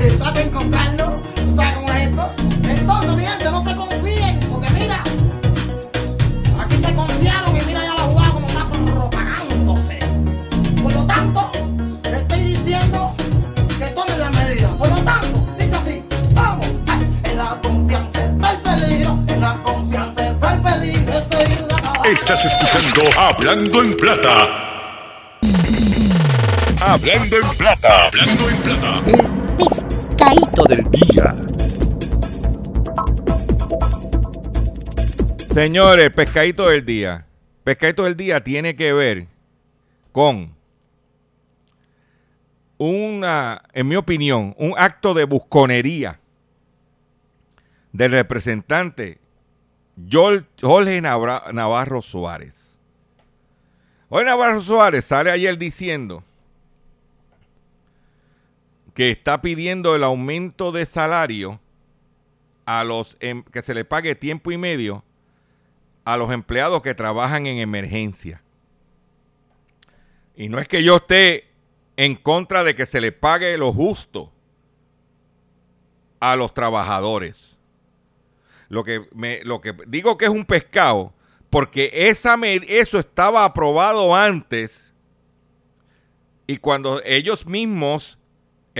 bueno, 0.00 0.18
trate 0.18 0.40
de 0.40 0.46
encontrarlo. 0.46 1.22
¿Sabes 1.56 1.74
cómo 1.74 1.92
es 1.92 2.08
esto? 2.08 2.30
Entonces, 2.62 3.16
mi 3.16 3.24
gente, 3.24 3.44
no 3.50 3.60
se 3.60 3.76
confíen. 3.76 4.40
Porque 4.50 4.70
mira, 4.70 5.02
aquí 6.60 6.76
se 6.76 6.94
confiaron 6.94 7.56
y 7.56 7.60
mira 7.66 7.84
ya 7.84 7.94
la 7.94 8.02
jugada 8.02 8.30
como 8.30 8.46
está 8.46 8.66
propagándose. 8.94 9.98
Por 10.82 10.92
lo 10.92 11.06
tanto, 11.06 11.50
le 12.04 12.16
estoy 12.16 12.42
diciendo 12.42 13.14
que 13.78 13.86
tomen 13.86 14.18
la 14.18 14.30
medida. 14.30 14.68
Por 14.70 14.88
lo 14.88 14.96
tanto, 15.02 15.46
dice 15.58 15.76
así, 15.76 16.04
vamos. 16.34 16.66
En 17.24 17.36
la 17.36 17.58
confianza 17.62 18.24
está 18.24 18.52
el 18.52 18.58
peligro, 18.60 19.18
en 19.26 19.40
la 19.40 19.54
confianza 19.62 20.28
está 20.28 20.54
el 20.54 20.60
peligro. 20.60 21.20
Estás 22.04 22.44
escuchando 22.44 23.02
Hablando 23.18 23.82
en 23.82 23.96
Plata. 23.96 24.48
Hablando 26.80 27.36
en 27.36 27.48
Plata. 27.56 28.06
Hablando 28.06 28.48
en 28.48 28.62
Plata. 28.62 29.39
Pescadito 30.30 30.62
del 30.64 30.90
día. 30.92 31.36
Señores, 35.52 36.10
pescadito 36.10 36.68
del 36.68 36.84
día. 36.86 37.26
Pescadito 37.64 38.04
del 38.04 38.16
día 38.16 38.44
tiene 38.44 38.76
que 38.76 38.92
ver 38.92 39.26
con 40.12 40.54
una, 42.78 43.62
en 43.72 43.88
mi 43.88 43.96
opinión, 43.96 44.54
un 44.56 44.74
acto 44.76 45.14
de 45.14 45.24
busconería 45.24 46.20
del 47.90 48.12
representante 48.12 49.18
Jorge 50.60 51.00
Navarro 51.00 52.02
Suárez. 52.02 52.78
Jorge 54.08 54.26
Navarro 54.26 54.60
Suárez 54.60 55.04
sale 55.04 55.32
ayer 55.32 55.58
diciendo 55.58 56.22
que 59.00 59.10
está 59.10 59.40
pidiendo 59.40 59.96
el 59.96 60.04
aumento 60.04 60.72
de 60.72 60.84
salario 60.84 61.58
a 62.66 62.84
los 62.84 63.16
em- 63.20 63.44
que 63.44 63.62
se 63.62 63.72
le 63.72 63.86
pague 63.86 64.14
tiempo 64.14 64.52
y 64.52 64.58
medio 64.58 65.06
a 66.04 66.18
los 66.18 66.30
empleados 66.30 66.82
que 66.82 66.94
trabajan 66.94 67.46
en 67.46 67.56
emergencia. 67.56 68.42
Y 70.36 70.50
no 70.50 70.58
es 70.58 70.68
que 70.68 70.82
yo 70.82 70.96
esté 70.96 71.48
en 71.96 72.14
contra 72.14 72.62
de 72.62 72.74
que 72.74 72.84
se 72.84 73.00
le 73.00 73.10
pague 73.10 73.56
lo 73.56 73.72
justo 73.72 74.30
a 76.20 76.36
los 76.36 76.52
trabajadores. 76.52 77.56
Lo 78.68 78.84
que, 78.84 79.08
me, 79.14 79.40
lo 79.44 79.62
que 79.62 79.74
digo 79.86 80.18
que 80.18 80.26
es 80.26 80.30
un 80.30 80.44
pescado, 80.44 81.14
porque 81.48 81.90
esa 81.90 82.36
eso 82.44 82.98
estaba 82.98 83.46
aprobado 83.46 84.14
antes 84.14 84.92
y 86.46 86.58
cuando 86.58 87.00
ellos 87.06 87.46
mismos 87.46 88.19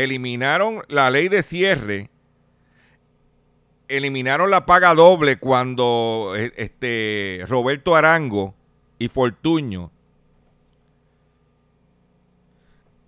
eliminaron 0.04 0.82
la 0.88 1.10
ley 1.10 1.28
de 1.28 1.42
cierre, 1.42 2.10
eliminaron 3.88 4.50
la 4.50 4.66
paga 4.66 4.94
doble 4.94 5.38
cuando 5.38 6.34
eh, 6.36 6.52
este 6.56 7.44
Roberto 7.48 7.96
Arango 7.96 8.54
y 8.98 9.08
Fortuño 9.08 9.90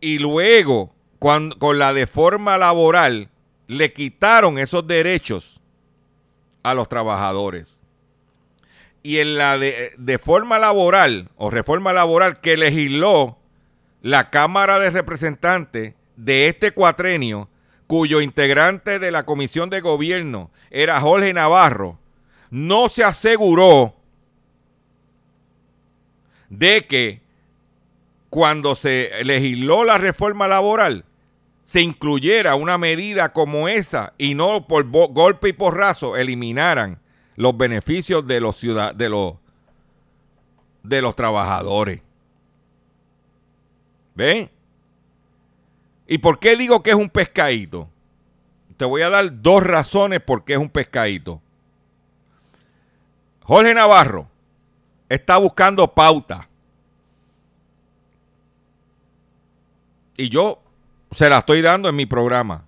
y 0.00 0.18
luego 0.18 0.92
cuando, 1.18 1.56
con 1.58 1.78
la 1.78 1.94
deforma 1.94 2.58
laboral 2.58 3.30
le 3.68 3.92
quitaron 3.92 4.58
esos 4.58 4.86
derechos 4.86 5.60
a 6.62 6.74
los 6.74 6.88
trabajadores. 6.88 7.80
Y 9.04 9.18
en 9.18 9.36
la 9.36 9.56
de, 9.58 9.94
de 9.96 10.18
forma 10.18 10.58
laboral 10.58 11.30
o 11.36 11.50
reforma 11.50 11.92
laboral 11.92 12.40
que 12.40 12.56
legisló 12.56 13.38
la 14.00 14.30
Cámara 14.30 14.78
de 14.78 14.90
Representantes 14.90 15.94
de 16.16 16.48
este 16.48 16.72
cuatrenio, 16.72 17.48
cuyo 17.86 18.20
integrante 18.20 18.98
de 18.98 19.10
la 19.10 19.24
Comisión 19.24 19.70
de 19.70 19.80
Gobierno 19.80 20.50
era 20.70 21.00
Jorge 21.00 21.32
Navarro, 21.32 21.98
no 22.50 22.88
se 22.88 23.04
aseguró 23.04 23.94
de 26.48 26.86
que 26.86 27.22
cuando 28.30 28.74
se 28.74 29.10
legisló 29.24 29.84
la 29.84 29.98
reforma 29.98 30.48
laboral 30.48 31.04
se 31.64 31.80
incluyera 31.80 32.54
una 32.54 32.76
medida 32.76 33.32
como 33.32 33.68
esa 33.68 34.12
y 34.18 34.34
no 34.34 34.66
por 34.66 34.86
golpe 34.90 35.48
y 35.48 35.52
porrazo 35.54 36.16
eliminaran 36.16 36.98
los 37.36 37.56
beneficios 37.56 38.26
de 38.26 38.40
los 38.40 38.56
ciudad 38.56 38.94
de 38.94 39.08
los 39.08 39.34
de 40.82 41.00
los 41.00 41.16
trabajadores. 41.16 42.02
¿Ven? 44.14 44.50
¿Y 46.12 46.18
por 46.18 46.38
qué 46.38 46.56
digo 46.58 46.82
que 46.82 46.90
es 46.90 46.96
un 46.96 47.08
pescadito? 47.08 47.88
Te 48.76 48.84
voy 48.84 49.00
a 49.00 49.08
dar 49.08 49.40
dos 49.40 49.62
razones 49.62 50.20
por 50.20 50.44
qué 50.44 50.52
es 50.52 50.58
un 50.58 50.68
pescadito. 50.68 51.40
Jorge 53.44 53.72
Navarro 53.72 54.28
está 55.08 55.38
buscando 55.38 55.94
pauta. 55.94 56.50
Y 60.18 60.28
yo 60.28 60.60
se 61.12 61.30
la 61.30 61.38
estoy 61.38 61.62
dando 61.62 61.88
en 61.88 61.96
mi 61.96 62.04
programa. 62.04 62.66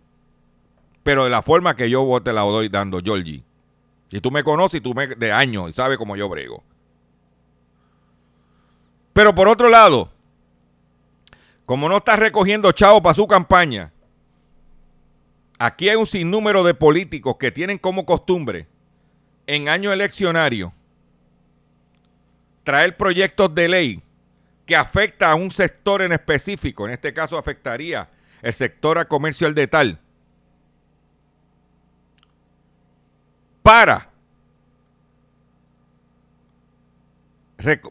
Pero 1.02 1.24
de 1.24 1.30
la 1.30 1.42
forma 1.42 1.76
que 1.76 1.90
yo 1.90 2.18
te 2.22 2.33
la 2.33 2.40
doy 2.40 2.70
dando, 2.70 3.00
Georgie. 3.04 3.44
Y 4.11 4.22
tú 4.22 4.30
me 4.30 4.42
conoces 4.42 4.80
y 4.80 4.83
tú 4.83 4.94
me 4.94 5.09
de 5.09 5.33
años 5.33 5.68
y 5.68 5.74
sabes 5.74 5.98
cómo 5.98 6.16
yo 6.16 6.30
brego. 6.30 6.64
Pero 9.12 9.35
por 9.35 9.48
otro 9.48 9.68
lado, 9.68 10.13
como 11.66 11.88
no 11.88 11.98
estás 11.98 12.18
recogiendo 12.18 12.72
chavo 12.72 13.03
para 13.03 13.14
su 13.14 13.27
campaña, 13.27 13.92
aquí 15.59 15.88
hay 15.88 15.96
un 15.96 16.07
sinnúmero 16.07 16.62
de 16.62 16.74
políticos 16.74 17.37
que 17.38 17.50
tienen 17.50 17.79
como 17.79 18.05
costumbre 18.05 18.66
en 19.46 19.68
año 19.68 19.92
eleccionario 19.92 20.72
traer 22.64 22.96
proyectos 22.96 23.55
de 23.55 23.68
ley 23.68 24.03
que 24.66 24.74
afecta 24.74 25.31
a 25.31 25.35
un 25.35 25.50
sector 25.50 26.00
en 26.03 26.12
específico, 26.12 26.87
en 26.87 26.92
este 26.92 27.12
caso 27.12 27.37
afectaría 27.37 28.09
el 28.40 28.55
sector 28.55 28.98
a 28.98 29.07
comercio 29.07 29.53
de 29.53 29.66
tal, 29.66 30.00
para 33.62 34.11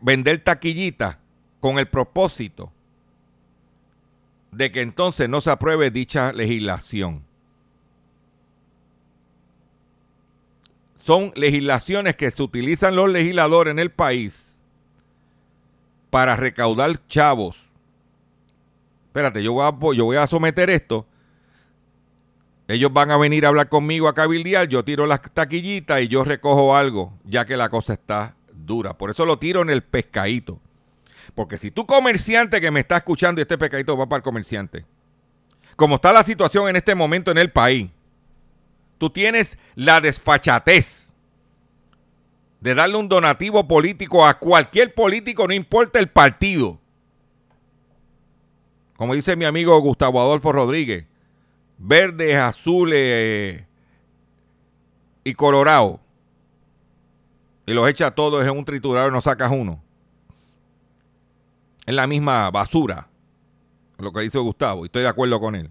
vender 0.01 0.39
taquillita 0.39 1.19
con 1.59 1.79
el 1.79 1.87
propósito 1.87 2.71
de 4.55 4.71
que 4.71 4.81
entonces 4.81 5.29
no 5.29 5.41
se 5.41 5.51
apruebe 5.51 5.91
dicha 5.91 6.31
legislación. 6.31 7.23
Son 11.03 11.33
legislaciones 11.35 12.15
que 12.15 12.31
se 12.31 12.41
utilizan 12.41 12.95
los 12.95 13.09
legisladores 13.09 13.71
en 13.71 13.79
el 13.79 13.91
país 13.91 14.57
para 16.09 16.35
recaudar 16.35 17.05
chavos. 17.07 17.69
Espérate, 19.07 19.43
yo 19.43 19.53
voy 19.53 19.65
a, 19.65 19.95
yo 19.95 20.05
voy 20.05 20.17
a 20.17 20.27
someter 20.27 20.69
esto. 20.69 21.05
Ellos 22.67 22.93
van 22.93 23.11
a 23.11 23.17
venir 23.17 23.45
a 23.45 23.49
hablar 23.49 23.67
conmigo 23.67 24.07
a 24.07 24.13
cabildear, 24.13 24.67
yo 24.69 24.85
tiro 24.85 25.05
las 25.05 25.21
taquillitas 25.33 26.01
y 26.01 26.07
yo 26.07 26.23
recojo 26.23 26.75
algo, 26.75 27.13
ya 27.25 27.45
que 27.45 27.57
la 27.57 27.69
cosa 27.69 27.93
está 27.93 28.35
dura. 28.53 28.97
Por 28.97 29.09
eso 29.09 29.25
lo 29.25 29.37
tiro 29.37 29.61
en 29.61 29.69
el 29.69 29.83
pescadito. 29.83 30.61
Porque 31.35 31.57
si 31.57 31.71
tú 31.71 31.85
comerciante 31.85 32.61
que 32.61 32.71
me 32.71 32.79
está 32.79 32.97
escuchando 32.97 33.39
y 33.39 33.43
este 33.43 33.57
pescadito 33.57 33.97
va 33.97 34.07
para 34.07 34.17
el 34.17 34.23
comerciante, 34.23 34.85
como 35.75 35.95
está 35.95 36.13
la 36.13 36.23
situación 36.23 36.69
en 36.69 36.75
este 36.75 36.95
momento 36.95 37.31
en 37.31 37.37
el 37.37 37.51
país, 37.51 37.89
tú 38.97 39.09
tienes 39.09 39.57
la 39.75 40.01
desfachatez 40.01 41.13
de 42.63 42.75
darle 42.75 42.95
un 42.95 43.09
donativo 43.09 43.67
político 43.67 44.25
a 44.25 44.39
cualquier 44.39 44.93
político, 44.93 45.45
no 45.45 45.53
importa 45.53 45.99
el 45.99 46.07
partido. 46.07 46.79
Como 48.95 49.15
dice 49.15 49.35
mi 49.35 49.43
amigo 49.43 49.77
Gustavo 49.81 50.21
Adolfo 50.21 50.53
Rodríguez, 50.53 51.05
verdes, 51.77 52.37
azules 52.37 52.97
eh, 52.97 53.67
y 55.25 55.33
colorado. 55.33 55.99
Y 57.65 57.73
los 57.73 57.89
echa 57.89 58.11
todos 58.11 58.47
en 58.47 58.57
un 58.57 58.63
triturador 58.63 59.11
y 59.11 59.13
no 59.13 59.21
sacas 59.21 59.51
uno. 59.51 59.82
Es 61.85 61.93
la 61.93 62.07
misma 62.07 62.49
basura, 62.49 63.07
lo 63.97 64.11
que 64.11 64.21
dice 64.21 64.39
Gustavo, 64.39 64.83
y 64.83 64.87
estoy 64.87 65.01
de 65.01 65.09
acuerdo 65.09 65.39
con 65.39 65.55
él. 65.55 65.69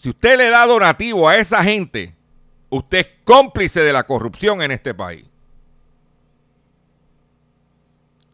Si 0.00 0.10
usted 0.10 0.36
le 0.36 0.50
da 0.50 0.66
donativo 0.66 1.28
a 1.28 1.36
esa 1.36 1.62
gente, 1.62 2.14
usted 2.68 2.98
es 2.98 3.10
cómplice 3.24 3.80
de 3.80 3.92
la 3.92 4.06
corrupción 4.06 4.60
en 4.62 4.70
este 4.70 4.92
país. 4.92 5.24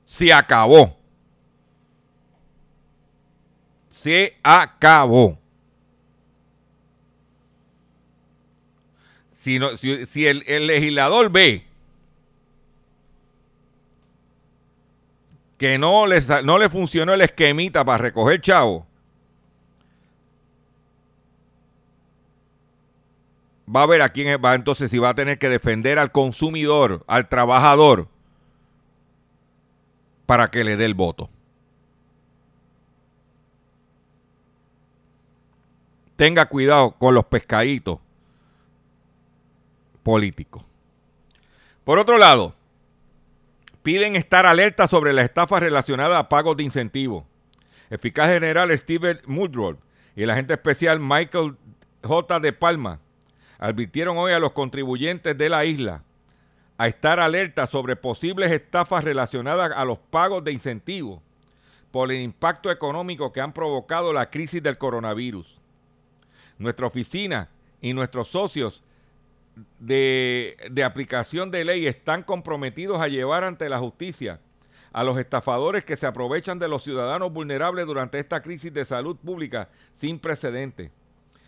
Se 0.04 0.32
acabó. 0.32 0.96
Se 3.88 4.36
acabó. 4.42 5.38
Si, 9.32 9.56
el, 10.26 10.44
el 10.46 10.66
legislador 10.66 11.30
ve 11.30 11.69
que 15.60 15.76
no 15.76 16.06
le, 16.06 16.22
no 16.42 16.56
le 16.56 16.70
funcionó 16.70 17.12
el 17.12 17.20
esquemita 17.20 17.84
para 17.84 17.98
recoger 17.98 18.40
chavo, 18.40 18.86
va 23.68 23.82
a 23.82 23.86
ver 23.86 24.00
a 24.00 24.08
quién 24.08 24.40
va 24.42 24.54
entonces 24.54 24.90
si 24.90 24.96
va 24.96 25.10
a 25.10 25.14
tener 25.14 25.38
que 25.38 25.50
defender 25.50 25.98
al 25.98 26.12
consumidor, 26.12 27.04
al 27.06 27.28
trabajador, 27.28 28.08
para 30.24 30.50
que 30.50 30.64
le 30.64 30.78
dé 30.78 30.86
el 30.86 30.94
voto. 30.94 31.28
Tenga 36.16 36.46
cuidado 36.46 36.92
con 36.92 37.14
los 37.14 37.26
pescaditos 37.26 37.98
políticos. 40.02 40.64
Por 41.84 41.98
otro 41.98 42.16
lado, 42.16 42.54
piden 43.82 44.16
estar 44.16 44.46
alerta 44.46 44.88
sobre 44.88 45.12
la 45.12 45.22
estafa 45.22 45.60
relacionada 45.60 46.18
a 46.18 46.28
pagos 46.28 46.56
de 46.56 46.64
incentivos. 46.64 47.24
El 47.88 47.98
fiscal 47.98 48.28
general 48.28 48.76
Steven 48.76 49.20
Muldrow 49.26 49.78
y 50.14 50.22
el 50.22 50.30
agente 50.30 50.54
especial 50.54 51.00
Michael 51.00 51.56
J. 52.02 52.40
de 52.40 52.52
Palma 52.52 53.00
advirtieron 53.58 54.16
hoy 54.16 54.32
a 54.32 54.38
los 54.38 54.52
contribuyentes 54.52 55.36
de 55.36 55.48
la 55.48 55.64
isla 55.64 56.02
a 56.78 56.88
estar 56.88 57.20
alerta 57.20 57.66
sobre 57.66 57.96
posibles 57.96 58.50
estafas 58.52 59.04
relacionadas 59.04 59.72
a 59.76 59.84
los 59.84 59.98
pagos 59.98 60.42
de 60.44 60.52
incentivos 60.52 61.20
por 61.90 62.10
el 62.10 62.20
impacto 62.20 62.70
económico 62.70 63.32
que 63.32 63.40
han 63.40 63.52
provocado 63.52 64.12
la 64.12 64.30
crisis 64.30 64.62
del 64.62 64.78
coronavirus. 64.78 65.58
Nuestra 66.58 66.86
oficina 66.86 67.48
y 67.82 67.92
nuestros 67.92 68.28
socios 68.28 68.82
de, 69.78 70.82
aplicación 70.84 71.50
de 71.50 71.64
ley 71.64 71.86
están 71.86 72.22
comprometidos 72.22 73.00
a 73.00 73.08
llevar 73.08 73.44
ante 73.44 73.68
la 73.68 73.78
justicia 73.78 74.40
a 74.92 75.04
los 75.04 75.18
estafadores 75.18 75.84
que 75.84 75.96
se 75.96 76.06
aprovechan 76.06 76.58
de 76.58 76.68
los 76.68 76.82
ciudadanos 76.82 77.32
vulnerables 77.32 77.86
durante 77.86 78.18
esta 78.18 78.42
crisis 78.42 78.72
de 78.72 78.84
salud 78.84 79.16
pública 79.16 79.68
sin 79.96 80.18
precedentes. 80.18 80.90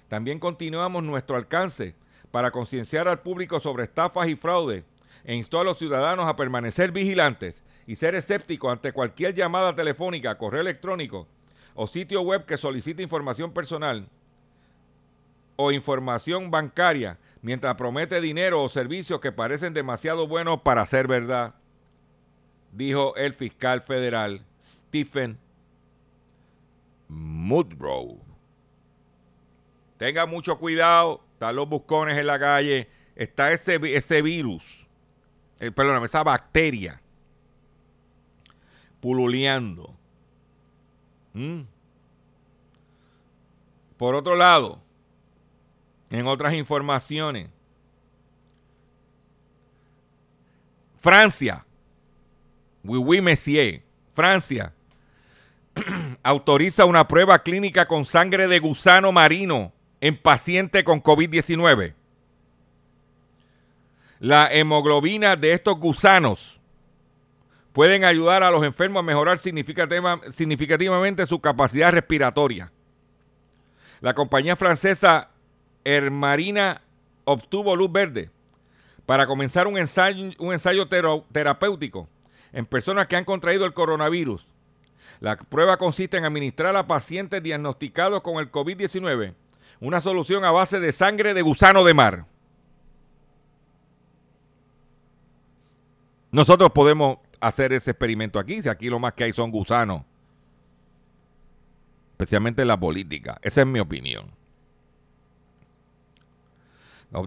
También 0.09 0.38
continuamos 0.38 1.03
nuestro 1.03 1.37
alcance 1.37 1.94
para 2.31 2.51
concienciar 2.51 3.09
al 3.09 3.20
público 3.20 3.61
sobre 3.61 3.85
estafas 3.85 4.29
y 4.29 4.37
fraude 4.37 4.85
e 5.25 5.35
instó 5.35 5.61
a 5.61 5.64
los 5.64 5.79
ciudadanos 5.79 6.29
a 6.29 6.37
permanecer 6.37 6.92
vigilantes 6.92 7.62
y 7.87 7.96
ser 7.96 8.14
escépticos 8.14 8.71
ante 8.71 8.92
cualquier 8.92 9.35
llamada 9.35 9.75
telefónica, 9.75 10.38
correo 10.38 10.60
electrónico 10.60 11.27
o 11.75 11.87
sitio 11.87 12.23
web 12.23 12.44
que 12.46 12.58
solicite 12.58 13.02
información 13.02 13.52
personal 13.52 14.08
o 15.56 15.73
información 15.73 16.50
bancaria 16.50 17.19
mientras 17.43 17.75
promete 17.75 18.21
dinero 18.21 18.63
o 18.63 18.69
servicios 18.69 19.21
que 19.21 19.33
parecen 19.33 19.75
demasiado 19.75 20.27
buenos 20.27 20.63
para 20.63 20.87
ser 20.87 21.09
verdad, 21.09 21.55
dijo 22.73 23.15
el 23.17 23.35
fiscal 23.35 23.83
federal 23.83 24.45
Stephen 24.63 25.38
Mudrow. 27.09 28.21
Tenga 29.99 30.27
mucho 30.27 30.59
cuidado, 30.59 31.23
están 31.35 31.57
los 31.57 31.69
buscones 31.69 32.17
en 32.17 32.27
la 32.27 32.38
calle, 32.38 32.88
está 33.15 33.53
ese, 33.53 33.79
ese 33.95 34.23
virus, 34.23 34.87
eh, 35.61 35.71
perdóname, 35.71 36.07
esa 36.07 36.23
bacteria 36.23 37.01
pululeando. 39.01 39.95
¿Mm? 41.35 41.63
Por 43.97 44.15
otro 44.15 44.37
lado, 44.37 44.82
en 46.13 46.27
otras 46.27 46.52
informaciones, 46.52 47.48
Francia, 51.00 51.65
Messier, 52.83 53.83
Francia, 54.15 54.75
autoriza 56.23 56.85
una 56.85 57.08
prueba 57.08 57.42
clínica 57.42 57.87
con 57.87 58.04
sangre 58.04 58.46
de 58.46 58.58
gusano 58.58 59.10
marino 59.10 59.73
en 60.02 60.19
paciente 60.19 60.85
con 60.85 61.02
COVID-19. 61.02 61.94
La 64.21 64.52
hemoglobina 64.52 65.35
de 65.35 65.54
estos 65.54 65.79
gusanos 65.79 66.60
pueden 67.73 68.04
ayudar 68.04 68.42
a 68.42 68.50
los 68.50 68.63
enfermos 68.65 69.00
a 69.00 69.02
mejorar 69.02 69.38
significativamente 69.38 71.27
su 71.27 71.40
capacidad 71.40 71.90
respiratoria. 71.90 72.71
La 74.02 74.15
compañía 74.15 74.56
francesa 74.56 75.32
Hermarina 75.85 76.83
obtuvo 77.25 77.77
luz 77.77 77.91
verde 77.91 78.31
para 79.07 79.27
comenzar 79.27 79.67
un 79.67 79.79
ensayo, 79.79 80.89
terapéutico 81.33 82.09
en 82.53 82.67
personas 82.67 83.07
que 83.07 83.17
han 83.17 83.25
contraído 83.25 83.65
el 83.65 83.75
coronavirus. 83.75 84.47
La 85.21 85.37
prueba 85.37 85.77
consiste 85.77 86.17
en 86.17 86.25
administrar 86.25 86.75
a 86.77 86.87
pacientes 86.87 87.43
diagnosticados 87.43 88.23
con 88.23 88.37
el 88.37 88.51
COVID-19 88.51 89.35
una 89.81 90.01
solución 90.01 90.45
a 90.45 90.51
base 90.53 90.79
de 90.79 90.93
sangre 90.93 91.35
de 91.35 91.43
gusano 91.43 91.83
de 91.83 91.95
mar. 91.95 92.25
Nosotros 96.31 96.71
podemos 96.71 97.19
hacer 97.41 97.73
ese 97.73 97.91
experimento 97.91 98.39
aquí, 98.39 98.63
si 98.63 98.69
aquí 98.69 98.89
lo 98.89 98.99
más 99.01 99.13
que 99.15 99.25
hay 99.25 99.33
son 99.33 99.51
gusanos. 99.51 100.03
Especialmente 102.13 102.63
en 102.63 102.69
la 102.69 102.79
política. 102.79 103.39
Esa 103.43 103.63
es 103.63 103.67
mi 103.67 103.81
opinión. 103.81 104.31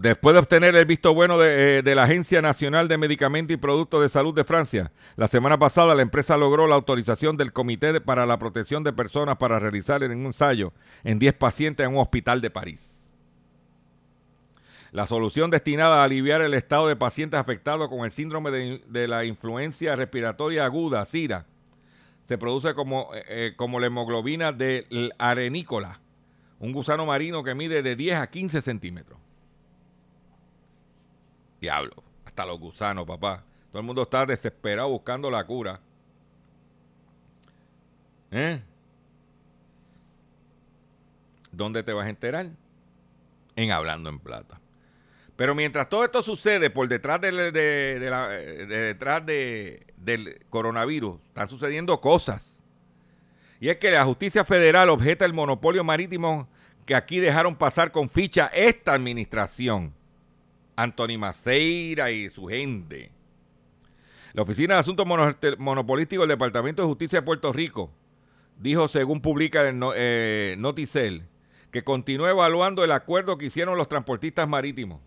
Después 0.02 0.34
de 0.34 0.40
obtener 0.40 0.76
el 0.76 0.86
visto 0.86 1.14
bueno 1.14 1.38
de, 1.38 1.78
eh, 1.78 1.84
de, 1.84 1.94
la 1.94 2.06
Agencia 2.06 2.42
Nacional 2.42 2.88
de 2.88 2.98
Medicamentos 2.98 3.54
y 3.54 3.58
Productos 3.58 4.02
de 4.02 4.10
Salud 4.10 4.34
de 4.34 4.44
Francia, 4.44 4.92
la 5.16 5.28
semana 5.28 5.60
pasada 5.60 5.94
la 5.94 6.02
empresa 6.02 6.38
logró 6.38 6.66
la 6.68 6.74
autorización 6.74 7.38
del 7.38 7.54
Comité 7.54 8.02
para 8.02 8.26
la 8.26 8.40
Protección 8.40 8.84
de 8.84 8.94
Personas 8.94 9.38
para 9.38 9.60
realizar 9.60 10.02
un 10.02 10.26
ensayo 10.26 10.74
en 11.04 11.20
10 11.20 11.36
pacientes 11.36 11.86
en 11.86 11.94
un 11.94 12.00
hospital 12.00 12.42
de 12.42 12.50
París. 12.50 12.90
La 14.92 15.06
solución 15.06 15.52
destinada 15.52 16.02
a 16.02 16.06
aliviar 16.06 16.42
el 16.42 16.56
estado 16.56 16.88
de 16.88 16.96
pacientes 16.96 17.40
afectados 17.40 17.88
con 17.88 18.06
el 18.06 18.12
síndrome 18.12 18.50
de, 18.50 18.82
de 18.88 19.08
la 19.08 19.24
influencia 19.24 19.96
respiratoria 19.96 20.66
aguda, 20.66 21.06
SIRA, 21.06 21.46
se 22.28 22.40
produce 22.40 22.74
como, 22.74 23.14
eh, 23.14 23.24
eh 23.28 23.54
como 23.56 23.80
la 23.80 23.86
hemoglobina 23.86 24.52
del 24.52 25.14
arenícola, 25.20 26.00
un 26.58 26.72
gusano 26.72 27.06
marino 27.06 27.44
que 27.44 27.54
mide 27.54 27.84
de 27.84 27.96
10 27.96 28.16
a 28.16 28.28
15 28.32 28.64
centímetros. 28.64 29.25
Diablo, 31.66 31.96
hasta 32.24 32.46
los 32.46 32.60
gusanos, 32.60 33.08
papá. 33.08 33.44
Todo 33.72 33.80
el 33.80 33.86
mundo 33.88 34.04
está 34.04 34.24
desesperado 34.24 34.88
buscando 34.90 35.32
la 35.32 35.44
cura. 35.48 35.80
¿Eh? 38.30 38.62
¿Dónde 41.52 41.82
te 41.82 41.92
vas 41.92 42.06
a 42.06 42.10
enterar? 42.10 42.50
En 43.56 43.72
Hablando 43.72 44.12
en 44.12 44.20
Plata. 44.20 44.62
Pero 45.36 45.56
mientras 45.56 45.90
todo 45.90 46.04
esto 46.06 46.22
sucede 46.22 46.70
por 46.70 46.88
detrás, 46.88 47.20
de, 47.20 47.32
de, 47.32 48.00
de 48.00 48.10
la, 48.12 48.28
de 48.28 48.68
detrás 48.68 49.26
del 49.26 50.46
coronavirus, 50.52 51.20
están 51.30 51.50
sucediendo 51.50 52.00
cosas. 52.00 52.62
Y 53.60 53.70
es 53.70 53.78
que 53.78 53.90
la 53.90 54.06
justicia 54.06 54.46
federal 54.46 54.90
objeta 54.90 55.26
el 55.26 55.34
monopolio 55.34 55.84
marítimo 55.84 56.48
que 56.86 56.94
aquí 56.94 57.20
dejaron 57.20 57.56
pasar 57.56 57.92
con 57.92 58.08
ficha 58.08 58.52
esta 58.54 58.94
administración. 58.94 59.96
Anthony 60.76 61.18
Maceira 61.18 62.12
y 62.12 62.30
su 62.30 62.48
gente. 62.48 63.12
La 64.34 64.42
Oficina 64.42 64.74
de 64.74 64.82
Asuntos 64.82 65.08
Monopolísticos 65.58 66.24
del 66.24 66.36
Departamento 66.38 66.82
de 66.82 66.88
Justicia 66.88 67.20
de 67.20 67.26
Puerto 67.26 67.54
Rico 67.54 67.90
dijo, 68.60 68.88
según 68.88 69.22
publica 69.22 69.68
el 69.68 69.80
eh, 69.96 70.56
Noticel, 70.58 71.24
que 71.72 71.84
continúa 71.84 72.30
evaluando 72.30 72.84
el 72.84 72.92
acuerdo 72.92 73.38
que 73.38 73.46
hicieron 73.46 73.78
los 73.78 73.88
transportistas 73.88 74.48
marítimos. 74.48 75.02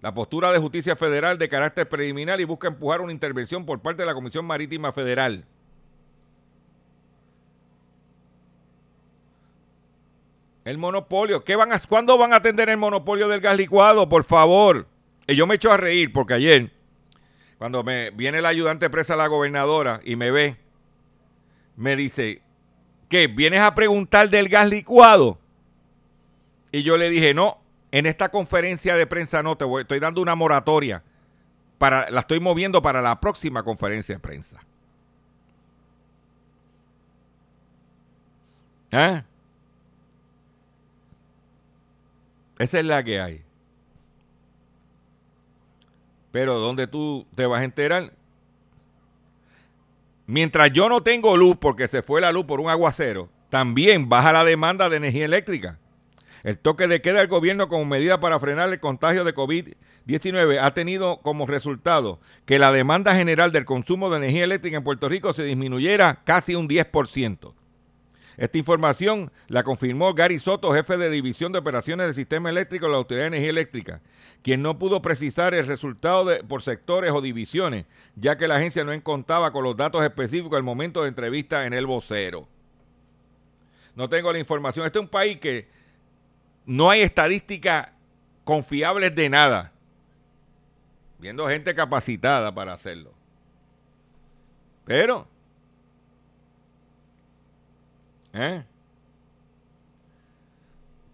La 0.00 0.12
postura 0.12 0.52
de 0.52 0.58
justicia 0.58 0.96
federal 0.96 1.38
de 1.38 1.48
carácter 1.48 1.88
preliminar 1.88 2.40
y 2.40 2.44
busca 2.44 2.68
empujar 2.68 3.00
una 3.00 3.12
intervención 3.12 3.64
por 3.64 3.80
parte 3.80 4.02
de 4.02 4.06
la 4.06 4.14
Comisión 4.14 4.44
Marítima 4.44 4.92
Federal. 4.92 5.46
El 10.64 10.78
monopolio. 10.78 11.44
¿Qué 11.44 11.56
van 11.56 11.72
a, 11.72 11.78
¿Cuándo 11.78 12.16
van 12.16 12.32
a 12.32 12.36
atender 12.36 12.70
el 12.70 12.78
monopolio 12.78 13.28
del 13.28 13.40
gas 13.40 13.56
licuado? 13.56 14.08
Por 14.08 14.24
favor. 14.24 14.86
Y 15.26 15.36
yo 15.36 15.46
me 15.46 15.56
echo 15.56 15.70
a 15.70 15.76
reír 15.76 16.12
porque 16.12 16.34
ayer, 16.34 16.72
cuando 17.58 17.82
me 17.82 18.10
viene 18.10 18.38
el 18.38 18.46
ayudante 18.46 18.90
presa 18.90 19.16
la 19.16 19.26
gobernadora 19.26 20.00
y 20.04 20.16
me 20.16 20.30
ve, 20.30 20.56
me 21.76 21.96
dice, 21.96 22.40
¿qué? 23.08 23.26
¿Vienes 23.26 23.60
a 23.60 23.74
preguntar 23.74 24.30
del 24.30 24.48
gas 24.48 24.68
licuado? 24.68 25.38
Y 26.72 26.82
yo 26.82 26.96
le 26.96 27.10
dije, 27.10 27.34
no, 27.34 27.58
en 27.92 28.06
esta 28.06 28.30
conferencia 28.30 28.96
de 28.96 29.06
prensa 29.06 29.42
no 29.42 29.56
te 29.56 29.64
voy, 29.64 29.82
estoy 29.82 30.00
dando 30.00 30.20
una 30.20 30.34
moratoria. 30.34 31.02
Para, 31.78 32.10
la 32.10 32.20
estoy 32.20 32.40
moviendo 32.40 32.80
para 32.80 33.02
la 33.02 33.20
próxima 33.20 33.62
conferencia 33.62 34.14
de 34.14 34.20
prensa. 34.20 34.60
¿Eh? 38.90 39.22
Esa 42.64 42.78
es 42.78 42.86
la 42.86 43.04
que 43.04 43.20
hay. 43.20 43.42
Pero 46.32 46.58
¿dónde 46.58 46.86
tú 46.86 47.26
te 47.34 47.44
vas 47.44 47.60
a 47.60 47.64
enterar? 47.64 48.14
Mientras 50.26 50.72
yo 50.72 50.88
no 50.88 51.02
tengo 51.02 51.36
luz 51.36 51.58
porque 51.60 51.88
se 51.88 52.00
fue 52.00 52.22
la 52.22 52.32
luz 52.32 52.46
por 52.46 52.60
un 52.60 52.70
aguacero, 52.70 53.28
también 53.50 54.08
baja 54.08 54.32
la 54.32 54.46
demanda 54.46 54.88
de 54.88 54.96
energía 54.96 55.26
eléctrica. 55.26 55.78
El 56.42 56.58
toque 56.58 56.88
de 56.88 57.02
queda 57.02 57.18
del 57.18 57.28
gobierno 57.28 57.68
como 57.68 57.84
medida 57.84 58.18
para 58.18 58.40
frenar 58.40 58.72
el 58.72 58.80
contagio 58.80 59.24
de 59.24 59.34
COVID-19 59.34 60.58
ha 60.58 60.72
tenido 60.72 61.18
como 61.18 61.46
resultado 61.46 62.18
que 62.46 62.58
la 62.58 62.72
demanda 62.72 63.14
general 63.14 63.52
del 63.52 63.66
consumo 63.66 64.08
de 64.08 64.16
energía 64.16 64.44
eléctrica 64.44 64.78
en 64.78 64.84
Puerto 64.84 65.10
Rico 65.10 65.34
se 65.34 65.44
disminuyera 65.44 66.22
casi 66.24 66.54
un 66.54 66.66
10%. 66.66 67.52
Esta 68.36 68.58
información 68.58 69.30
la 69.48 69.62
confirmó 69.62 70.12
Gary 70.14 70.38
Soto, 70.38 70.72
jefe 70.72 70.96
de 70.96 71.10
División 71.10 71.52
de 71.52 71.58
Operaciones 71.58 72.06
del 72.06 72.14
Sistema 72.14 72.50
Eléctrico 72.50 72.86
de 72.86 72.92
la 72.92 72.98
Autoridad 72.98 73.24
de 73.24 73.28
Energía 73.28 73.50
Eléctrica, 73.50 74.00
quien 74.42 74.60
no 74.62 74.78
pudo 74.78 75.00
precisar 75.02 75.54
el 75.54 75.66
resultado 75.66 76.26
por 76.48 76.62
sectores 76.62 77.12
o 77.12 77.20
divisiones, 77.20 77.86
ya 78.16 78.36
que 78.36 78.48
la 78.48 78.56
agencia 78.56 78.82
no 78.84 79.02
contaba 79.02 79.52
con 79.52 79.62
los 79.62 79.76
datos 79.76 80.02
específicos 80.02 80.56
al 80.56 80.64
momento 80.64 81.02
de 81.02 81.08
entrevista 81.08 81.66
en 81.66 81.74
el 81.74 81.86
vocero. 81.86 82.48
No 83.94 84.08
tengo 84.08 84.32
la 84.32 84.38
información. 84.38 84.86
Este 84.86 84.98
es 84.98 85.04
un 85.04 85.10
país 85.10 85.38
que 85.38 85.68
no 86.66 86.90
hay 86.90 87.02
estadísticas 87.02 87.88
confiables 88.42 89.14
de 89.14 89.28
nada. 89.28 89.72
Viendo 91.18 91.48
gente 91.48 91.74
capacitada 91.74 92.52
para 92.52 92.72
hacerlo. 92.72 93.14
Pero 94.84 95.28
¿Eh? 98.34 98.64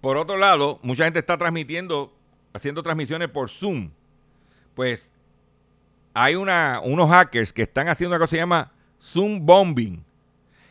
Por 0.00 0.16
otro 0.16 0.38
lado, 0.38 0.80
mucha 0.82 1.04
gente 1.04 1.18
está 1.18 1.36
transmitiendo, 1.36 2.12
haciendo 2.54 2.82
transmisiones 2.82 3.28
por 3.28 3.50
Zoom. 3.50 3.90
Pues 4.74 5.12
hay 6.14 6.34
una, 6.34 6.80
unos 6.82 7.10
hackers 7.10 7.52
que 7.52 7.62
están 7.62 7.88
haciendo 7.88 8.16
una 8.16 8.18
cosa 8.18 8.30
que 8.30 8.36
se 8.36 8.42
llama 8.42 8.72
Zoom 9.00 9.44
Bombing. 9.44 10.02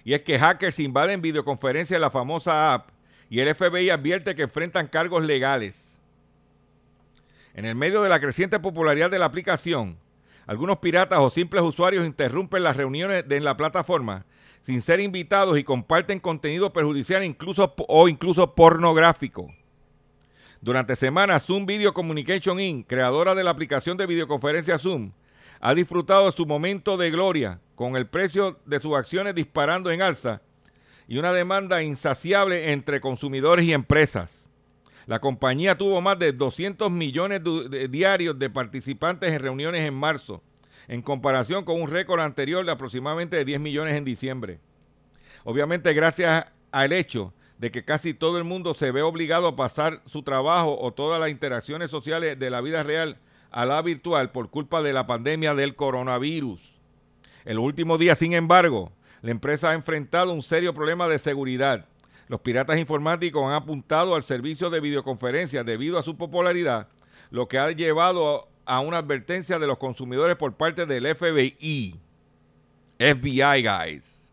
Y 0.03 0.13
es 0.13 0.21
que 0.21 0.39
hackers 0.39 0.79
invaden 0.79 1.21
videoconferencias 1.21 1.97
de 1.97 2.01
la 2.01 2.09
famosa 2.09 2.73
app 2.73 2.89
y 3.29 3.39
el 3.39 3.53
FBI 3.53 3.91
advierte 3.91 4.33
que 4.33 4.43
enfrentan 4.43 4.87
cargos 4.87 5.23
legales. 5.23 5.87
En 7.53 7.65
el 7.65 7.75
medio 7.75 8.01
de 8.01 8.09
la 8.09 8.19
creciente 8.19 8.59
popularidad 8.59 9.11
de 9.11 9.19
la 9.19 9.25
aplicación, 9.25 9.97
algunos 10.47 10.79
piratas 10.79 11.19
o 11.19 11.29
simples 11.29 11.61
usuarios 11.61 12.07
interrumpen 12.07 12.63
las 12.63 12.75
reuniones 12.75 13.27
de, 13.27 13.37
en 13.37 13.43
la 13.43 13.55
plataforma 13.55 14.25
sin 14.63 14.81
ser 14.81 14.99
invitados 14.99 15.57
y 15.57 15.63
comparten 15.63 16.19
contenido 16.19 16.71
perjudicial 16.71 17.23
incluso, 17.23 17.73
o 17.87 18.07
incluso 18.07 18.55
pornográfico. 18.55 19.47
Durante 20.61 20.95
semanas, 20.95 21.45
Zoom 21.45 21.65
Video 21.65 21.93
Communication 21.93 22.59
Inc., 22.59 22.85
creadora 22.85 23.33
de 23.33 23.43
la 23.43 23.51
aplicación 23.51 23.97
de 23.97 24.05
videoconferencia 24.05 24.77
Zoom, 24.77 25.11
ha 25.61 25.73
disfrutado 25.73 26.25
de 26.25 26.31
su 26.33 26.45
momento 26.45 26.97
de 26.97 27.11
gloria, 27.11 27.59
con 27.75 27.95
el 27.95 28.07
precio 28.07 28.59
de 28.65 28.79
sus 28.79 28.95
acciones 28.95 29.35
disparando 29.35 29.89
en 29.89 30.01
alza 30.01 30.41
y 31.07 31.17
una 31.17 31.31
demanda 31.31 31.81
insaciable 31.81 32.73
entre 32.73 33.01
consumidores 33.01 33.65
y 33.65 33.73
empresas. 33.73 34.49
La 35.05 35.19
compañía 35.19 35.77
tuvo 35.77 36.01
más 36.01 36.19
de 36.19 36.33
200 36.33 36.91
millones 36.91 37.41
diarios 37.89 38.37
de 38.37 38.49
participantes 38.49 39.31
en 39.31 39.39
reuniones 39.39 39.87
en 39.87 39.95
marzo, 39.95 40.43
en 40.87 41.01
comparación 41.01 41.65
con 41.65 41.81
un 41.81 41.89
récord 41.89 42.21
anterior 42.21 42.65
de 42.65 42.71
aproximadamente 42.71 43.35
de 43.35 43.45
10 43.45 43.59
millones 43.59 43.95
en 43.95 44.05
diciembre. 44.05 44.59
Obviamente 45.43 45.93
gracias 45.93 46.45
al 46.71 46.93
hecho 46.93 47.33
de 47.57 47.71
que 47.71 47.83
casi 47.83 48.13
todo 48.13 48.37
el 48.37 48.43
mundo 48.43 48.73
se 48.73 48.91
ve 48.91 49.01
obligado 49.01 49.47
a 49.47 49.55
pasar 49.55 50.01
su 50.05 50.23
trabajo 50.23 50.79
o 50.79 50.93
todas 50.93 51.19
las 51.19 51.29
interacciones 51.29 51.91
sociales 51.91 52.39
de 52.39 52.49
la 52.49 52.61
vida 52.61 52.83
real 52.83 53.19
a 53.51 53.65
la 53.65 53.81
virtual 53.81 54.31
por 54.31 54.49
culpa 54.49 54.81
de 54.81 54.93
la 54.93 55.07
pandemia 55.07 55.55
del 55.55 55.75
coronavirus. 55.75 56.61
El 57.45 57.59
último 57.59 57.97
día, 57.97 58.15
sin 58.15 58.33
embargo, 58.33 58.91
la 59.21 59.31
empresa 59.31 59.71
ha 59.71 59.73
enfrentado 59.73 60.33
un 60.33 60.41
serio 60.41 60.73
problema 60.73 61.07
de 61.07 61.19
seguridad. 61.19 61.85
Los 62.27 62.41
piratas 62.41 62.77
informáticos 62.77 63.43
han 63.43 63.53
apuntado 63.53 64.15
al 64.15 64.23
servicio 64.23 64.69
de 64.69 64.79
videoconferencia 64.79 65.63
debido 65.63 65.97
a 65.97 66.03
su 66.03 66.15
popularidad, 66.15 66.87
lo 67.31 67.47
que 67.47 67.57
ha 67.57 67.71
llevado 67.71 68.48
a 68.69 68.81
una 68.81 68.99
advertencia 68.99 69.57
de 69.57 69.65
los 69.65 69.79
consumidores 69.79 70.35
por 70.35 70.53
parte 70.53 70.85
del 70.85 71.07
FBI. 71.07 71.99
FBI, 72.99 73.63
guys. 73.63 74.31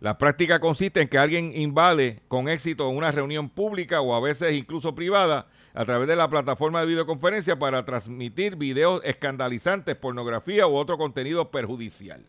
La 0.00 0.18
práctica 0.18 0.60
consiste 0.60 1.00
en 1.00 1.08
que 1.08 1.16
alguien 1.16 1.58
invade 1.58 2.20
con 2.28 2.50
éxito 2.50 2.86
una 2.90 3.10
reunión 3.10 3.48
pública 3.48 4.02
o 4.02 4.14
a 4.14 4.20
veces 4.20 4.52
incluso 4.52 4.94
privada 4.94 5.46
a 5.72 5.86
través 5.86 6.06
de 6.06 6.16
la 6.16 6.28
plataforma 6.28 6.80
de 6.80 6.88
videoconferencia 6.88 7.58
para 7.58 7.86
transmitir 7.86 8.56
videos 8.56 9.00
escandalizantes, 9.02 9.96
pornografía 9.96 10.66
u 10.66 10.76
otro 10.76 10.98
contenido 10.98 11.50
perjudicial. 11.50 12.22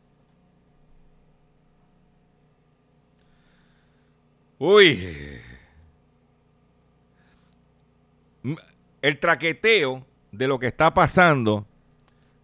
Uy 4.58 5.38
el 9.02 9.20
traqueteo 9.20 10.06
de 10.32 10.48
lo 10.48 10.60
que 10.60 10.68
está 10.68 10.94
pasando 10.94 11.66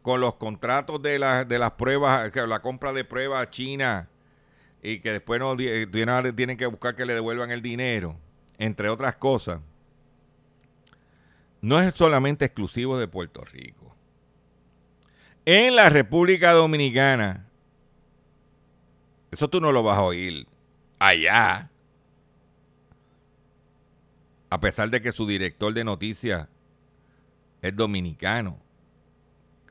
con 0.02 0.20
los 0.20 0.36
contratos 0.36 1.02
de, 1.02 1.20
la- 1.20 1.46
de 1.46 1.60
las 1.60 1.72
pruebas, 1.72 2.32
la 2.36 2.62
compra 2.62 2.94
de 2.94 3.06
pruebas 3.06 3.50
china 3.50 4.10
y 4.82 5.00
que 5.00 5.12
después 5.14 5.40
no 5.40 5.56
tienen 5.56 6.36
tienen 6.36 6.58
que 6.58 6.66
buscar 6.66 6.96
que 6.96 7.06
le 7.06 7.14
devuelvan 7.14 7.52
el 7.52 7.62
dinero, 7.62 8.18
entre 8.58 8.90
otras 8.90 9.16
cosas, 9.16 9.62
no 11.62 11.80
es 11.80 11.96
solamente 11.96 12.44
exclusivo 12.46 12.98
de 12.98 13.08
Puerto 13.08 13.44
Rico. 13.46 13.96
En 15.46 15.76
la 15.76 15.90
República 15.90 16.52
Dominicana, 16.52 17.48
eso 19.32 19.50
tú 19.50 19.60
no 19.62 19.72
lo 19.72 19.84
vas 19.84 19.98
a 19.98 20.04
oír 20.04 20.48
allá, 21.00 21.70
a 24.54 24.60
pesar 24.60 24.92
de 24.92 25.02
que 25.02 25.12
su 25.12 25.26
director 25.26 25.74
de 25.74 25.84
noticias 25.84 26.48
es 27.64 27.76
dominicano. 27.76 28.60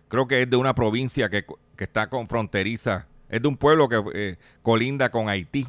Creo 0.09 0.27
que 0.27 0.43
es 0.43 0.51
de 0.51 0.57
una 0.57 0.75
provincia 0.75 1.31
que, 1.31 1.47
que 1.77 1.85
está 1.85 2.11
con 2.11 2.27
fronteriza, 2.27 3.07
es 3.29 3.41
de 3.41 3.47
un 3.47 3.57
pueblo 3.57 3.89
que 3.89 4.03
eh, 4.13 4.37
colinda 4.61 5.09
con 5.13 5.29
Haití. 5.29 5.69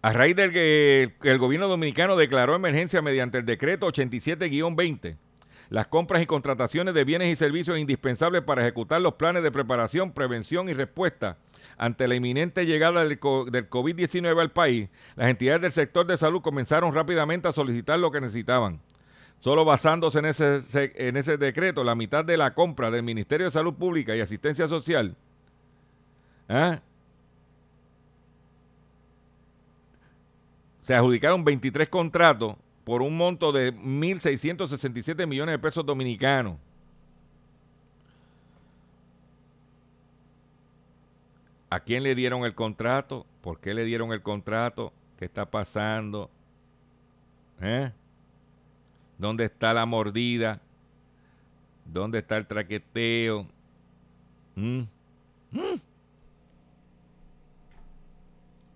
A 0.00 0.14
raíz 0.14 0.34
del 0.34 0.50
que 0.50 1.12
que 1.20 1.30
el 1.30 1.36
gobierno 1.36 1.68
dominicano 1.68 2.16
declaró 2.16 2.54
emergencia 2.54 3.02
mediante 3.02 3.36
el 3.36 3.44
decreto 3.44 3.86
87-20, 3.86 5.18
las 5.70 5.86
compras 5.88 6.22
y 6.22 6.26
contrataciones 6.26 6.94
de 6.94 7.04
bienes 7.04 7.28
y 7.28 7.36
servicios 7.36 7.78
indispensables 7.78 8.42
para 8.42 8.62
ejecutar 8.62 9.00
los 9.02 9.14
planes 9.14 9.42
de 9.42 9.50
preparación, 9.52 10.12
prevención 10.12 10.68
y 10.68 10.72
respuesta 10.72 11.36
ante 11.76 12.08
la 12.08 12.14
inminente 12.14 12.64
llegada 12.66 13.04
del, 13.04 13.18
co- 13.18 13.44
del 13.44 13.68
COVID-19 13.68 14.40
al 14.40 14.50
país, 14.50 14.88
las 15.16 15.28
entidades 15.28 15.60
del 15.62 15.72
sector 15.72 16.06
de 16.06 16.16
salud 16.16 16.40
comenzaron 16.40 16.94
rápidamente 16.94 17.48
a 17.48 17.52
solicitar 17.52 17.98
lo 17.98 18.10
que 18.10 18.20
necesitaban. 18.20 18.80
Solo 19.40 19.64
basándose 19.64 20.18
en 20.18 20.24
ese, 20.26 20.62
se- 20.62 20.92
en 20.96 21.16
ese 21.16 21.36
decreto, 21.36 21.84
la 21.84 21.94
mitad 21.94 22.24
de 22.24 22.36
la 22.36 22.54
compra 22.54 22.90
del 22.90 23.02
Ministerio 23.02 23.46
de 23.46 23.52
Salud 23.52 23.74
Pública 23.74 24.16
y 24.16 24.20
Asistencia 24.20 24.66
Social 24.66 25.14
¿ah? 26.48 26.80
se 30.84 30.94
adjudicaron 30.94 31.44
23 31.44 31.88
contratos 31.88 32.56
por 32.88 33.02
un 33.02 33.18
monto 33.18 33.52
de 33.52 33.74
1.667 33.74 35.26
millones 35.26 35.52
de 35.52 35.58
pesos 35.58 35.84
dominicanos. 35.84 36.56
¿A 41.68 41.80
quién 41.80 42.02
le 42.02 42.14
dieron 42.14 42.46
el 42.46 42.54
contrato? 42.54 43.26
¿Por 43.42 43.60
qué 43.60 43.74
le 43.74 43.84
dieron 43.84 44.10
el 44.14 44.22
contrato? 44.22 44.90
¿Qué 45.18 45.26
está 45.26 45.44
pasando? 45.44 46.30
¿Eh? 47.60 47.92
¿Dónde 49.18 49.44
está 49.44 49.74
la 49.74 49.84
mordida? 49.84 50.58
¿Dónde 51.84 52.20
está 52.20 52.38
el 52.38 52.46
traqueteo? 52.46 53.46
¿Mm? 54.56 54.80
¿Mm? 55.50 55.74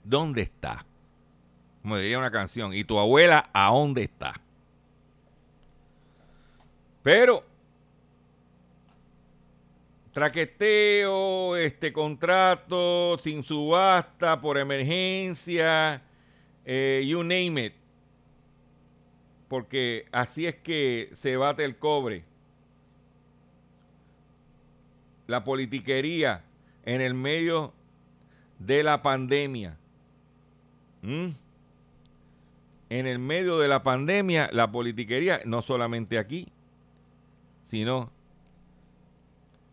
¿Dónde 0.04 0.42
está? 0.42 0.84
Como 1.82 1.96
diría 1.96 2.18
una 2.18 2.30
canción. 2.30 2.72
¿Y 2.72 2.84
tu 2.84 2.98
abuela 2.98 3.50
a 3.52 3.70
dónde 3.70 4.04
está? 4.04 4.34
Pero 7.02 7.44
traqueteo, 10.12 11.56
este 11.56 11.92
contrato 11.92 13.18
sin 13.18 13.42
subasta, 13.42 14.40
por 14.40 14.58
emergencia, 14.58 16.02
eh, 16.64 17.04
you 17.06 17.22
name 17.22 17.66
it. 17.66 17.74
Porque 19.48 20.06
así 20.12 20.46
es 20.46 20.54
que 20.54 21.10
se 21.16 21.36
bate 21.36 21.64
el 21.64 21.74
cobre. 21.74 22.24
La 25.26 25.44
politiquería 25.44 26.44
en 26.84 27.00
el 27.00 27.14
medio 27.14 27.72
de 28.58 28.82
la 28.82 29.02
pandemia. 29.02 29.76
¿Mm? 31.02 31.30
En 32.92 33.06
el 33.06 33.18
medio 33.18 33.58
de 33.58 33.68
la 33.68 33.82
pandemia, 33.82 34.50
la 34.52 34.70
politiquería, 34.70 35.40
no 35.46 35.62
solamente 35.62 36.18
aquí, 36.18 36.52
sino 37.70 38.12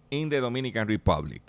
in 0.09 0.29
the 0.29 0.39
Dominican 0.39 0.87
Republic. 0.87 1.41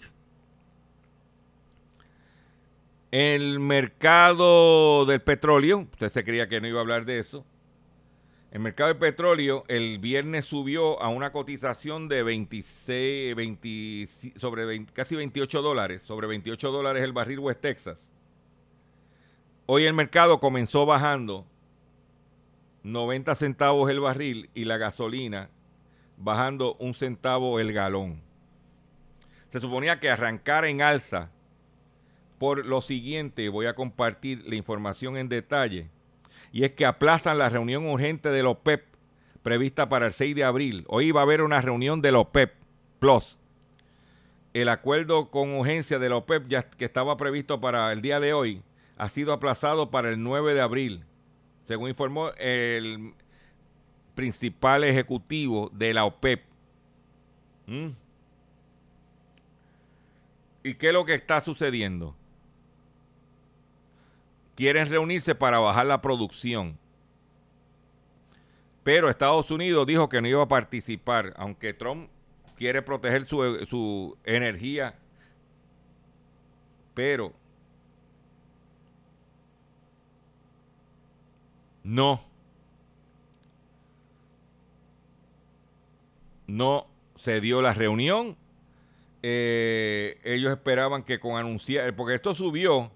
El 3.13 3.61
mercado 3.61 5.07
del 5.07 5.23
petróleo, 5.23 5.87
usted 5.93 6.09
se 6.09 6.25
creía 6.25 6.49
que 6.49 6.61
no 6.61 6.67
iba 6.67 6.79
a 6.79 6.83
hablar 6.83 7.05
de 7.05 7.21
eso. 7.21 7.45
El 8.51 8.63
mercado 8.63 8.89
del 8.89 8.99
petróleo 8.99 9.63
el 9.69 10.01
viernes 10.01 10.47
subió 10.47 11.01
a 11.01 11.09
una 11.09 11.31
cotización 11.31 12.09
de 12.09 12.25
26, 12.25 13.37
20 13.37 14.09
sobre 14.41 14.65
20 14.65 14.93
casi 14.93 15.15
28 15.15 15.63
dólares, 15.63 16.03
sobre 16.03 16.27
28 16.27 16.73
dólares 16.73 17.05
el 17.05 17.13
barril 17.13 17.39
West 17.39 17.61
Texas. 17.61 18.11
Hoy 19.67 19.85
el 19.85 19.95
mercado 19.95 20.41
comenzó 20.41 20.85
bajando 20.85 21.47
90 22.83 23.35
centavos 23.35 23.91
el 23.91 24.01
barril 24.01 24.51
y 24.55 24.65
la 24.65 24.79
gasolina 24.79 25.51
bajando 26.21 26.75
un 26.75 26.95
centavo 26.95 27.59
el 27.61 27.73
galón. 27.73 28.23
Se 29.49 29.59
suponía 29.59 29.99
que 29.99 30.11
arrancara 30.11 30.69
en 30.69 30.83
alza. 30.83 31.31
Por 32.39 32.65
lo 32.67 32.81
siguiente, 32.81 33.49
voy 33.49 33.67
a 33.67 33.75
compartir 33.75 34.45
la 34.47 34.55
información 34.55 35.17
en 35.17 35.29
detalle. 35.29 35.91
Y 36.53 36.65
es 36.65 36.73
que 36.73 36.87
aplazan 36.87 37.39
la 37.39 37.49
reunión 37.49 37.87
urgente 37.87 38.31
de 38.31 38.43
la 38.43 38.51
OPEP 38.51 38.85
prevista 39.43 39.89
para 39.89 40.07
el 40.07 40.13
6 40.13 40.37
de 40.37 40.45
abril. 40.45 40.85
Hoy 40.89 41.11
va 41.11 41.21
a 41.21 41.25
haber 41.25 41.43
una 41.43 41.61
reunión 41.61 42.01
de 42.03 42.13
la 42.13 42.21
OPEP 42.21 42.53
Plus. 42.99 43.39
El 44.53 44.69
acuerdo 44.69 45.31
con 45.31 45.55
urgencia 45.55 45.99
de 45.99 46.09
la 46.09 46.17
OPEP 46.17 46.49
ya 46.49 46.63
que 46.63 46.85
estaba 46.85 47.17
previsto 47.17 47.61
para 47.61 47.93
el 47.93 48.03
día 48.03 48.21
de 48.21 48.33
hoy 48.33 48.63
ha 48.97 49.09
sido 49.09 49.33
aplazado 49.33 49.91
para 49.91 50.11
el 50.11 50.23
9 50.23 50.55
de 50.55 50.61
abril, 50.61 51.05
según 51.71 51.89
informó 51.89 52.33
el 52.37 53.15
principal 54.17 54.83
ejecutivo 54.83 55.71
de 55.73 55.95
la 55.95 56.05
OPEP. 56.05 56.43
¿Mm? 57.69 57.91
¿Y 60.65 60.75
qué 60.75 60.89
es 60.89 60.93
lo 60.93 61.05
que 61.05 61.15
está 61.15 61.41
sucediendo? 61.41 62.17
Quieren 64.57 64.89
reunirse 64.89 65.33
para 65.37 65.61
bajar 65.61 65.87
la 65.87 66.03
producción. 66.03 66.77
Pero 68.83 69.09
Estados 69.09 69.49
Unidos 69.53 69.87
dijo 69.87 70.09
que 70.09 70.21
no 70.21 70.27
iba 70.27 70.43
a 70.43 70.49
participar, 70.49 71.33
aunque 71.37 71.73
Trump 71.73 72.11
quiere 72.57 72.83
proteger 72.83 73.27
su, 73.27 73.65
su 73.71 74.19
energía. 74.25 74.99
Pero 76.95 77.33
no. 81.85 82.21
No 86.47 86.87
se 87.17 87.41
dio 87.41 87.63
la 87.63 87.75
reunión. 87.75 88.37
Eh, 89.23 90.19
ellos 90.25 90.51
esperaban 90.51 91.03
que 91.03 91.21
con 91.21 91.37
anunciar, 91.37 91.95
porque 91.95 92.15
esto 92.15 92.35
subió 92.35 92.91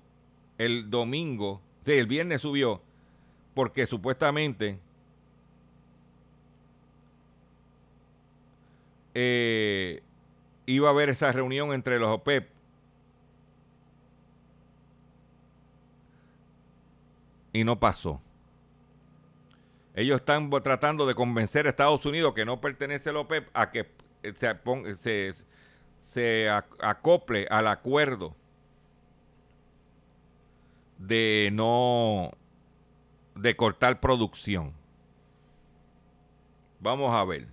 el 0.59 0.91
domingo, 0.91 1.61
sí, 1.85 1.93
el 1.93 2.07
viernes 2.07 2.41
subió, 2.41 2.80
porque 3.55 3.87
supuestamente 3.87 4.78
eh, 9.14 10.03
iba 10.66 10.89
a 10.89 10.93
haber 10.93 11.11
esa 11.11 11.30
reunión 11.32 11.72
entre 11.72 11.99
los 11.99 12.11
OPEP. 12.11 12.49
Y 17.53 17.62
no 17.62 17.78
pasó. 17.78 18.20
Ellos 19.95 20.16
están 20.16 20.51
tratando 20.62 21.07
de 21.07 21.14
convencer 21.14 21.66
a 21.66 21.70
Estados 21.70 22.05
Unidos, 22.05 22.34
que 22.34 22.45
no 22.45 22.61
pertenece 22.61 23.11
a 23.11 23.12
la 23.12 23.20
OPEP, 23.20 23.49
a 23.55 23.70
que 23.70 23.88
se, 24.34 24.55
ponga, 24.57 24.97
se, 24.97 25.34
se 26.03 26.51
acople 26.80 27.47
al 27.49 27.68
acuerdo 27.68 28.34
de 30.99 31.51
no 31.53 32.32
de 33.36 33.57
cortar 33.57 34.01
producción. 34.01 34.72
Vamos 36.80 37.14
a 37.14 37.24
ver. 37.24 37.49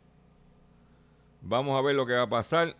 Vamos 1.41 1.77
a 1.77 1.81
ver 1.81 1.95
lo 1.95 2.05
que 2.05 2.13
va 2.13 2.23
a 2.23 2.29
pasar 2.29 2.75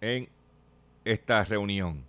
en 0.00 0.28
esta 1.04 1.44
reunión. 1.44 2.04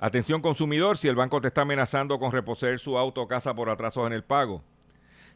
Atención 0.00 0.40
consumidor, 0.40 0.96
si 0.96 1.08
el 1.08 1.16
banco 1.16 1.40
te 1.40 1.48
está 1.48 1.62
amenazando 1.62 2.20
con 2.20 2.30
reposer 2.30 2.78
su 2.78 2.96
auto 2.96 3.22
o 3.22 3.28
casa 3.28 3.52
por 3.52 3.68
atrasos 3.68 4.06
en 4.06 4.12
el 4.12 4.22
pago. 4.22 4.62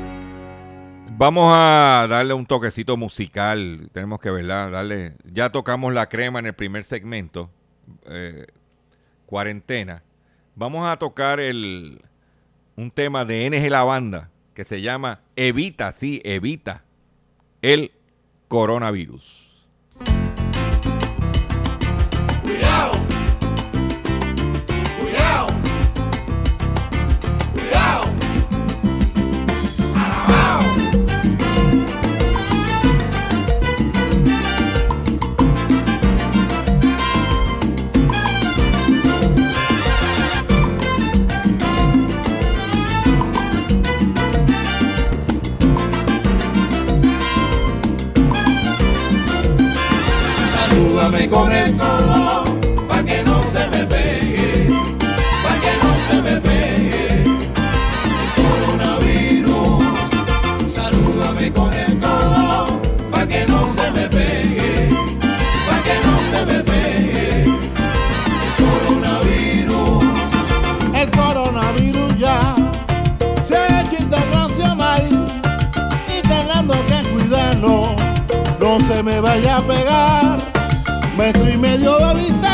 vamos 1.21 1.53
a 1.55 2.07
darle 2.09 2.33
un 2.33 2.47
toquecito 2.47 2.97
musical. 2.97 3.91
Tenemos 3.93 4.19
que, 4.19 4.31
¿verdad? 4.31 4.71
Darle. 4.71 5.13
Ya 5.31 5.51
tocamos 5.51 5.93
la 5.93 6.09
crema 6.09 6.39
en 6.39 6.47
el 6.47 6.53
primer 6.53 6.83
segmento. 6.83 7.51
Eh, 8.07 8.47
cuarentena. 9.27 10.01
Vamos 10.55 10.89
a 10.89 10.97
tocar 10.97 11.39
el, 11.39 12.01
un 12.75 12.89
tema 12.89 13.23
de 13.23 13.47
NG 13.47 13.69
La 13.69 13.83
Banda 13.83 14.31
que 14.55 14.65
se 14.65 14.81
llama 14.81 15.19
Evita, 15.35 15.91
sí, 15.91 16.21
evita 16.25 16.83
el 17.61 17.91
coronavirus. 18.47 19.63
Cuidado. 22.41 23.00
vaya 79.31 79.57
a 79.57 79.61
pegar. 79.61 80.37
Metro 81.17 81.49
y 81.49 81.57
medio 81.57 81.97
de 81.97 82.13
vista 82.15 82.50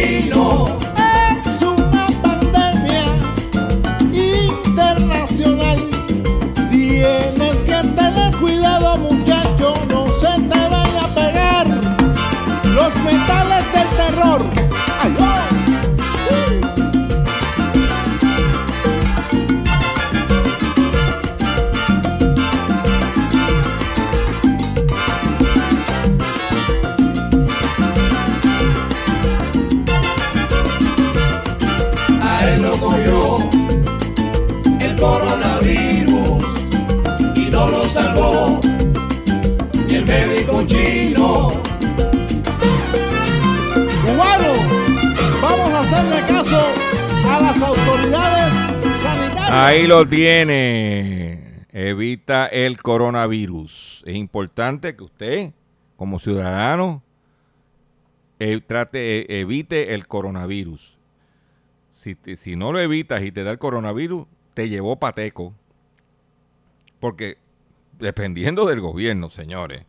camino. 0.00 0.79
Ahí 49.62 49.86
lo 49.86 50.08
tiene. 50.08 51.66
Evita 51.70 52.46
el 52.46 52.80
coronavirus. 52.80 54.02
Es 54.06 54.16
importante 54.16 54.96
que 54.96 55.04
usted, 55.04 55.52
como 55.96 56.18
ciudadano, 56.18 57.02
trate, 58.66 59.20
eh, 59.20 59.40
evite 59.40 59.94
el 59.94 60.06
coronavirus. 60.06 60.96
Si, 61.90 62.56
no 62.56 62.72
lo 62.72 62.80
evitas 62.80 63.22
y 63.22 63.32
te 63.32 63.44
da 63.44 63.50
el 63.50 63.58
coronavirus, 63.58 64.26
te 64.54 64.70
llevó 64.70 64.98
pateco. 64.98 65.54
Porque 66.98 67.36
dependiendo 67.98 68.64
del 68.64 68.80
gobierno, 68.80 69.28
señores, 69.28 69.84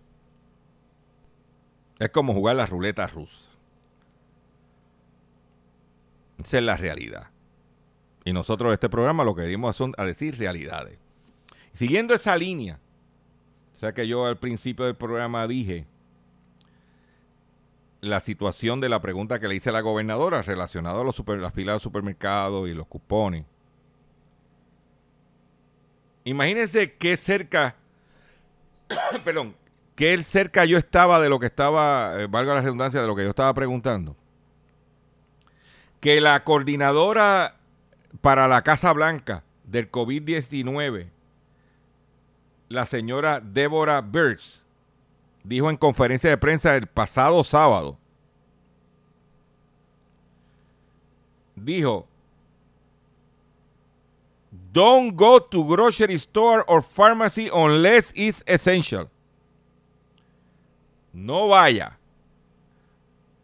es 1.97 2.09
como 2.09 2.33
jugar 2.33 2.57
la 2.57 2.65
ruleta 2.65 3.07
rusa. 3.07 3.49
Esa 6.43 6.57
es 6.57 6.63
la 6.63 6.75
realidad. 6.75 7.29
Y 8.31 8.33
nosotros 8.33 8.71
este 8.71 8.87
programa 8.87 9.25
lo 9.25 9.35
que 9.35 9.41
venimos 9.41 9.75
son 9.75 9.93
a 9.97 10.05
decir 10.05 10.39
realidades. 10.39 10.97
Siguiendo 11.73 12.13
esa 12.13 12.37
línea, 12.37 12.79
o 13.75 13.77
sea 13.77 13.93
que 13.93 14.07
yo 14.07 14.25
al 14.25 14.37
principio 14.37 14.85
del 14.85 14.95
programa 14.95 15.45
dije 15.49 15.85
la 17.99 18.21
situación 18.21 18.79
de 18.79 18.87
la 18.87 19.01
pregunta 19.01 19.37
que 19.41 19.49
le 19.49 19.55
hice 19.55 19.69
a 19.69 19.73
la 19.73 19.81
gobernadora 19.81 20.43
relacionada 20.43 21.01
a 21.01 21.03
los 21.03 21.13
super, 21.13 21.41
de 21.41 21.79
supermercados 21.81 22.69
y 22.69 22.73
los 22.73 22.87
cupones. 22.87 23.43
Imagínense 26.23 26.93
qué 26.93 27.17
cerca, 27.17 27.75
perdón, 29.25 29.57
qué 29.93 30.23
cerca 30.23 30.63
yo 30.63 30.77
estaba 30.77 31.19
de 31.19 31.27
lo 31.27 31.37
que 31.37 31.47
estaba, 31.47 32.13
eh, 32.21 32.27
valga 32.27 32.55
la 32.55 32.61
redundancia, 32.61 33.01
de 33.01 33.07
lo 33.07 33.15
que 33.17 33.23
yo 33.23 33.29
estaba 33.31 33.53
preguntando. 33.53 34.15
Que 35.99 36.21
la 36.21 36.45
coordinadora 36.45 37.57
para 38.19 38.47
la 38.47 38.61
Casa 38.63 38.91
Blanca 38.93 39.43
del 39.63 39.89
COVID-19, 39.89 41.09
la 42.69 42.85
señora 42.85 43.39
Débora 43.39 44.01
Birx, 44.01 44.63
dijo 45.43 45.69
en 45.69 45.77
conferencia 45.77 46.29
de 46.29 46.37
prensa 46.37 46.75
el 46.75 46.87
pasado 46.87 47.43
sábado, 47.43 47.97
dijo, 51.55 52.07
Don't 54.73 55.15
go 55.15 55.41
to 55.41 55.63
grocery 55.63 56.15
store 56.15 56.63
or 56.67 56.81
pharmacy 56.81 57.49
unless 57.49 58.11
it's 58.15 58.43
essential. 58.45 59.09
No 61.13 61.47
vaya 61.49 61.97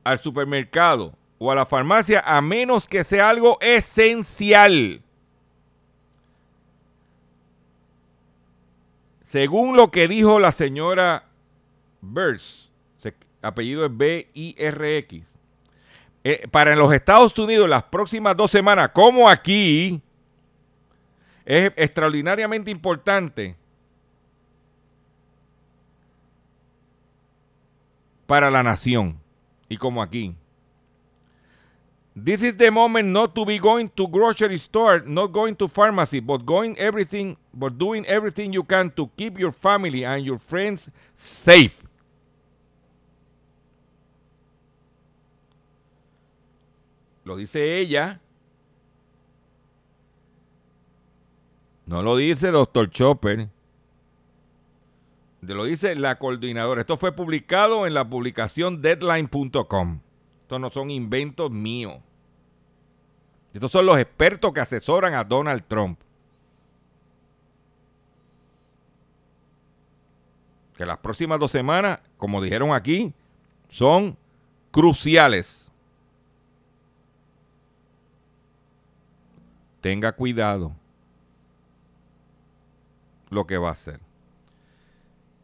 al 0.05 0.19
supermercado 0.19 1.13
o 1.39 1.51
a 1.51 1.55
la 1.55 1.65
farmacia 1.65 2.23
a 2.25 2.41
menos 2.41 2.87
que 2.87 3.03
sea 3.03 3.29
algo 3.29 3.57
esencial. 3.61 5.01
Según 9.29 9.75
lo 9.75 9.91
que 9.91 10.07
dijo 10.07 10.39
la 10.39 10.51
señora 10.51 11.25
Burns, 12.01 12.69
apellido 13.41 13.85
es 13.85 13.95
B-I-R-X, 13.95 15.23
eh, 16.23 16.47
para 16.49 16.75
los 16.75 16.93
Estados 16.93 17.37
Unidos 17.37 17.69
las 17.69 17.83
próximas 17.83 18.35
dos 18.35 18.51
semanas, 18.51 18.89
como 18.89 19.29
aquí, 19.29 20.01
es 21.45 21.71
extraordinariamente 21.77 22.71
importante 22.71 23.55
para 28.25 28.51
la 28.51 28.61
nación 28.61 29.17
y 29.69 29.77
como 29.77 30.01
aquí. 30.01 30.35
This 32.19 32.41
is 32.41 32.57
the 32.57 32.71
moment 32.71 33.09
not 33.09 33.35
to 33.35 33.45
be 33.45 33.59
going 33.59 33.89
to 33.89 34.07
grocery 34.07 34.57
store, 34.57 35.01
not 35.01 35.27
going 35.27 35.55
to 35.57 35.67
pharmacy, 35.67 36.19
but 36.19 36.43
going 36.47 36.75
everything, 36.79 37.37
but 37.53 37.77
doing 37.77 38.07
everything 38.07 38.51
you 38.51 38.63
can 38.63 38.89
to 38.95 39.07
keep 39.15 39.37
your 39.37 39.51
family 39.51 40.03
and 40.03 40.25
your 40.25 40.39
friends 40.39 40.89
safe. 41.15 41.77
Lo 47.23 47.37
dice 47.37 47.81
ella. 47.81 48.19
No 51.85 52.01
lo 52.01 52.17
dice 52.17 52.51
Dr. 52.51 52.89
Chopper. 52.89 53.47
Lo 55.41 55.65
dice 55.65 55.93
la 55.95 56.17
coordinadora. 56.17 56.81
Esto 56.81 56.97
fue 56.97 57.11
publicado 57.11 57.85
en 57.85 57.93
la 57.93 58.09
publicación 58.09 58.81
deadline.com. 58.81 59.99
Estos 60.41 60.59
no 60.59 60.71
son 60.71 60.89
inventos 60.89 61.51
míos. 61.51 62.06
Estos 63.57 63.71
son 63.71 63.87
los 63.87 63.97
expertos 63.97 64.53
que 64.53 64.59
asesoran 64.59 65.15
a 65.15 65.23
Donald 65.23 65.63
Trump. 65.67 65.99
Que 70.75 70.85
las 70.85 70.99
próximas 70.99 71.39
dos 71.39 71.49
semanas, 71.49 71.97
como 72.19 72.39
dijeron 72.39 72.71
aquí, 72.71 73.15
son 73.67 74.15
cruciales. 74.69 75.71
Tenga 79.81 80.11
cuidado 80.11 80.71
lo 83.31 83.47
que 83.47 83.57
va 83.57 83.69
a 83.69 83.71
hacer. 83.71 83.99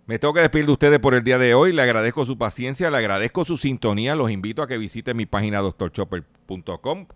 Me 0.05 0.19
tengo 0.19 0.35
que 0.35 0.41
despedir 0.41 0.67
de 0.67 0.71
ustedes 0.71 0.99
por 0.99 1.15
el 1.15 1.23
día 1.23 1.39
de 1.39 1.55
hoy. 1.55 1.73
Le 1.73 1.81
agradezco 1.81 2.27
su 2.27 2.37
paciencia, 2.37 2.91
le 2.91 2.97
agradezco 2.97 3.43
su 3.43 3.57
sintonía. 3.57 4.13
Los 4.13 4.29
invito 4.29 4.61
a 4.61 4.67
que 4.67 4.77
visiten 4.77 5.17
mi 5.17 5.25
página 5.25 5.61
doctorchopper.com. 5.61 7.07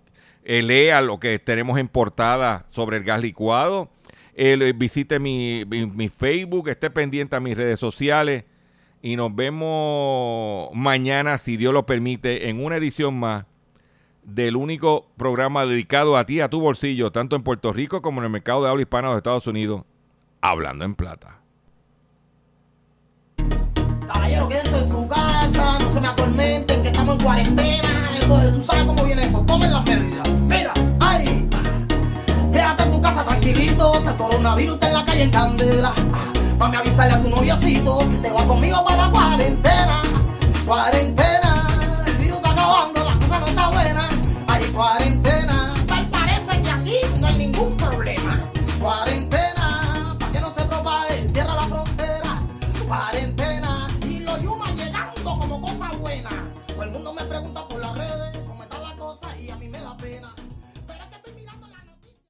Eh, 0.50 0.62
lea 0.62 1.02
lo 1.02 1.20
que 1.20 1.40
tenemos 1.40 1.78
en 1.78 1.90
portada 1.90 2.68
sobre 2.70 2.96
el 2.96 3.04
gas 3.04 3.22
licuado. 3.22 3.90
Eh, 4.34 4.72
visite 4.74 5.20
mi, 5.20 5.66
mi- 5.66 6.08
Facebook, 6.08 6.70
esté 6.70 6.90
pendiente 6.90 7.36
a 7.36 7.42
mis 7.42 7.58
redes 7.58 7.82
sociales. 7.82 8.46
Y 9.02 9.18
nos 9.18 9.36
vemos 9.36 10.70
mañana, 10.74 11.38
si 11.38 11.58
Dios 11.58 11.74
lo 11.74 11.86
permite, 11.86 12.48
en 12.50 12.64
una 12.64 12.78
edición 12.78 13.20
más 13.20 13.44
del 14.24 14.56
único 14.56 15.10
programa 15.18 15.66
dedicado 15.66 16.16
a 16.16 16.26
ti, 16.26 16.40
a 16.40 16.50
tu 16.50 16.62
bolsillo, 16.62 17.12
tanto 17.12 17.36
en 17.36 17.44
Puerto 17.44 17.74
Rico 17.74 18.02
como 18.02 18.22
en 18.22 18.26
el 18.26 18.32
mercado 18.32 18.64
de 18.64 18.70
habla 18.70 18.82
hispana 18.84 19.12
de 19.12 19.18
Estados 19.18 19.48
Unidos, 19.48 19.84
hablando 20.40 20.86
en 20.86 20.96
plata. 20.96 21.42
En 24.50 24.88
su 24.88 25.08
casa, 25.10 25.78
no 25.80 25.90
se 25.90 26.00
me 26.00 26.08
en 27.14 27.20
cuarentena, 27.20 28.10
entonces 28.22 28.54
tú 28.54 28.64
sabes 28.64 28.86
cómo 28.86 29.04
viene 29.04 29.26
eso, 29.26 29.40
tomen 29.42 29.72
las 29.72 29.86
medidas. 29.86 30.30
Mira, 30.48 30.74
ay, 31.00 31.48
quédate 32.52 32.84
en 32.84 32.92
tu 32.92 33.02
casa 33.02 33.24
tranquilito, 33.24 34.04
que 34.04 34.10
el 34.10 34.16
coronavirus 34.16 34.76
está 34.76 34.88
en 34.88 34.94
la 34.94 35.06
calle 35.06 35.24
en 35.24 35.32
candela. 35.32 35.94
Mami, 36.58 36.76
avisarle 36.76 37.14
a 37.14 37.22
tu 37.22 37.30
noviacito 37.30 38.00
que 38.00 38.18
te 38.18 38.32
va 38.32 38.44
conmigo 38.46 38.84
para 38.84 39.06
la 39.06 39.12
cuarentena, 39.12 40.02
cuarentena. 40.66 41.68
El 42.08 42.14
virus 42.18 42.38
está 42.38 42.52
acabando, 42.52 43.04
la 43.04 43.14
cosa 43.14 43.40
no 43.40 43.48
está 43.48 43.70
buena, 43.70 44.10
ay, 44.48 44.64
cuarentena. 44.74 45.27